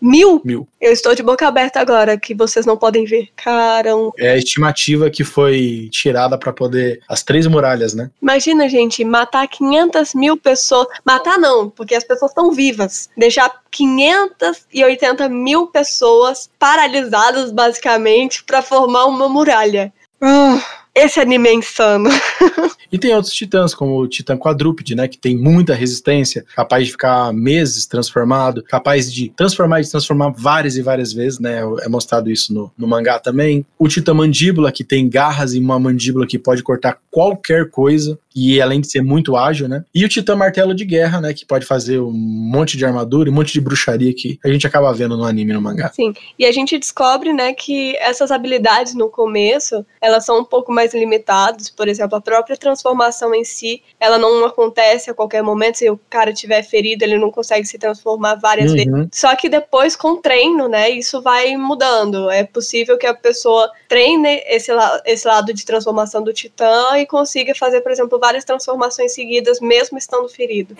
Mil? 0.00 0.42
Mil. 0.44 0.68
Eu 0.80 0.92
estou 0.92 1.14
de 1.14 1.22
boca 1.22 1.46
aberta 1.46 1.80
agora, 1.80 2.18
que 2.18 2.34
vocês 2.34 2.66
não 2.66 2.76
podem 2.76 3.04
ver. 3.04 3.28
Caramba. 3.36 4.12
É 4.18 4.30
a 4.32 4.36
estimativa 4.36 5.10
que 5.10 5.24
foi 5.24 5.88
tirada 5.90 6.36
para 6.36 6.52
poder. 6.52 7.00
As 7.08 7.22
três 7.22 7.46
muralhas, 7.46 7.94
né? 7.94 8.10
Imagina, 8.20 8.68
gente, 8.68 9.04
matar 9.04 9.46
500 9.46 10.14
mil 10.14 10.36
pessoas. 10.36 10.88
Matar 11.04 11.38
não, 11.38 11.70
porque 11.70 11.94
as 11.94 12.04
pessoas 12.04 12.30
estão 12.30 12.50
vivas. 12.50 13.08
Deixar 13.16 13.50
580 13.70 15.28
mil 15.28 15.66
pessoas 15.68 16.50
paralisadas, 16.58 17.52
basicamente, 17.52 18.42
para 18.44 18.62
formar 18.62 19.06
uma 19.06 19.28
muralha. 19.28 19.92
Uh. 20.20 20.60
Esse 20.94 21.20
anime 21.20 21.48
é 21.48 21.54
insano. 21.54 22.10
e 22.92 22.98
tem 22.98 23.14
outros 23.14 23.32
titãs, 23.32 23.74
como 23.74 23.98
o 23.98 24.06
titã 24.06 24.36
quadrúpede, 24.36 24.94
né? 24.94 25.08
Que 25.08 25.16
tem 25.16 25.36
muita 25.36 25.74
resistência, 25.74 26.44
capaz 26.54 26.86
de 26.86 26.92
ficar 26.92 27.32
meses 27.32 27.86
transformado, 27.86 28.62
capaz 28.62 29.12
de 29.12 29.30
transformar 29.30 29.80
e 29.80 29.88
transformar 29.88 30.30
várias 30.36 30.76
e 30.76 30.82
várias 30.82 31.12
vezes, 31.12 31.38
né? 31.38 31.60
É 31.82 31.88
mostrado 31.88 32.30
isso 32.30 32.52
no, 32.52 32.70
no 32.76 32.86
mangá 32.86 33.18
também. 33.18 33.64
O 33.78 33.88
titã 33.88 34.12
mandíbula, 34.12 34.70
que 34.70 34.84
tem 34.84 35.08
garras 35.08 35.54
e 35.54 35.58
uma 35.58 35.78
mandíbula 35.78 36.26
que 36.26 36.38
pode 36.38 36.62
cortar 36.62 36.98
qualquer 37.10 37.70
coisa 37.70 38.18
e 38.34 38.60
além 38.60 38.80
de 38.80 38.90
ser 38.90 39.02
muito 39.02 39.36
ágil, 39.36 39.68
né? 39.68 39.84
E 39.94 40.04
o 40.04 40.08
Titã 40.08 40.34
Martelo 40.34 40.74
de 40.74 40.84
Guerra, 40.84 41.20
né? 41.20 41.32
Que 41.32 41.44
pode 41.44 41.66
fazer 41.66 42.00
um 42.00 42.12
monte 42.12 42.76
de 42.76 42.84
armadura 42.84 43.28
e 43.28 43.32
um 43.32 43.34
monte 43.34 43.52
de 43.52 43.60
bruxaria 43.60 44.12
que 44.14 44.38
a 44.44 44.48
gente 44.48 44.66
acaba 44.66 44.92
vendo 44.92 45.16
no 45.16 45.24
anime 45.24 45.52
e 45.52 45.54
no 45.54 45.60
mangá. 45.60 45.90
Sim, 45.92 46.12
e 46.38 46.44
a 46.44 46.52
gente 46.52 46.78
descobre, 46.78 47.32
né, 47.32 47.52
que 47.52 47.96
essas 47.96 48.30
habilidades 48.30 48.94
no 48.94 49.08
começo, 49.08 49.84
elas 50.00 50.24
são 50.24 50.40
um 50.40 50.44
pouco 50.44 50.72
mais 50.72 50.94
limitadas. 50.94 51.70
Por 51.70 51.88
exemplo, 51.88 52.16
a 52.16 52.20
própria 52.20 52.56
transformação 52.56 53.34
em 53.34 53.44
si, 53.44 53.82
ela 53.98 54.18
não 54.18 54.44
acontece 54.44 55.10
a 55.10 55.14
qualquer 55.14 55.42
momento. 55.42 55.78
Se 55.78 55.90
o 55.90 55.98
cara 56.08 56.32
tiver 56.32 56.62
ferido, 56.62 57.04
ele 57.04 57.18
não 57.18 57.30
consegue 57.30 57.66
se 57.66 57.78
transformar 57.78 58.36
várias 58.36 58.70
uhum. 58.70 58.76
vezes. 58.76 59.08
Só 59.12 59.34
que 59.36 59.48
depois, 59.48 59.96
com 59.96 60.16
treino, 60.16 60.68
né, 60.68 60.90
isso 60.90 61.20
vai 61.22 61.56
mudando. 61.56 62.30
É 62.30 62.44
possível 62.44 62.98
que 62.98 63.06
a 63.06 63.14
pessoa 63.14 63.70
treine 63.88 64.42
esse, 64.46 64.72
la 64.72 65.00
esse 65.04 65.26
lado 65.26 65.52
de 65.52 65.64
transformação 65.64 66.22
do 66.22 66.32
Titã 66.32 66.98
e 66.98 67.06
consiga 67.06 67.54
fazer, 67.54 67.80
por 67.80 67.92
exemplo, 67.92 68.18
várias 68.22 68.44
transformações 68.44 69.12
seguidas, 69.12 69.58
mesmo 69.60 69.98
estando 69.98 70.28
ferido. 70.28 70.76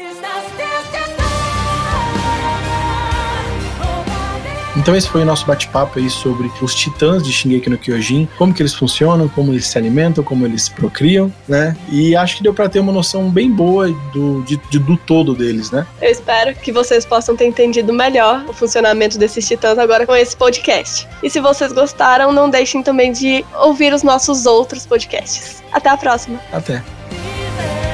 Então 4.76 4.96
esse 4.96 5.08
foi 5.08 5.22
o 5.22 5.24
nosso 5.24 5.44
bate-papo 5.44 5.98
aí 5.98 6.08
sobre 6.08 6.50
os 6.62 6.74
titãs 6.74 7.22
de 7.22 7.30
Shingeki 7.30 7.68
no 7.68 7.76
Kyojin, 7.76 8.26
como 8.38 8.54
que 8.54 8.62
eles 8.62 8.72
funcionam, 8.72 9.28
como 9.28 9.52
eles 9.52 9.66
se 9.66 9.76
alimentam, 9.76 10.24
como 10.24 10.46
eles 10.46 10.68
procriam, 10.68 11.32
né? 11.46 11.76
E 11.90 12.16
acho 12.16 12.38
que 12.38 12.42
deu 12.42 12.54
para 12.54 12.68
ter 12.68 12.80
uma 12.80 12.92
noção 12.92 13.28
bem 13.28 13.50
boa 13.50 13.90
do, 14.14 14.42
de, 14.42 14.56
de, 14.70 14.78
do 14.78 14.96
todo 14.96 15.34
deles, 15.34 15.70
né? 15.70 15.86
Eu 16.00 16.10
espero 16.10 16.54
que 16.54 16.72
vocês 16.72 17.04
possam 17.04 17.36
ter 17.36 17.44
entendido 17.44 17.92
melhor 17.92 18.44
o 18.48 18.52
funcionamento 18.52 19.18
desses 19.18 19.46
titãs 19.46 19.78
agora 19.78 20.06
com 20.06 20.16
esse 20.16 20.34
podcast. 20.34 21.06
E 21.22 21.28
se 21.28 21.38
vocês 21.38 21.70
gostaram, 21.72 22.32
não 22.32 22.48
deixem 22.48 22.82
também 22.82 23.12
de 23.12 23.44
ouvir 23.60 23.92
os 23.92 24.02
nossos 24.02 24.46
outros 24.46 24.86
podcasts. 24.86 25.62
Até 25.70 25.90
a 25.90 25.96
próxima. 25.98 26.40
Até. 26.50 26.82
everything. 27.58 27.91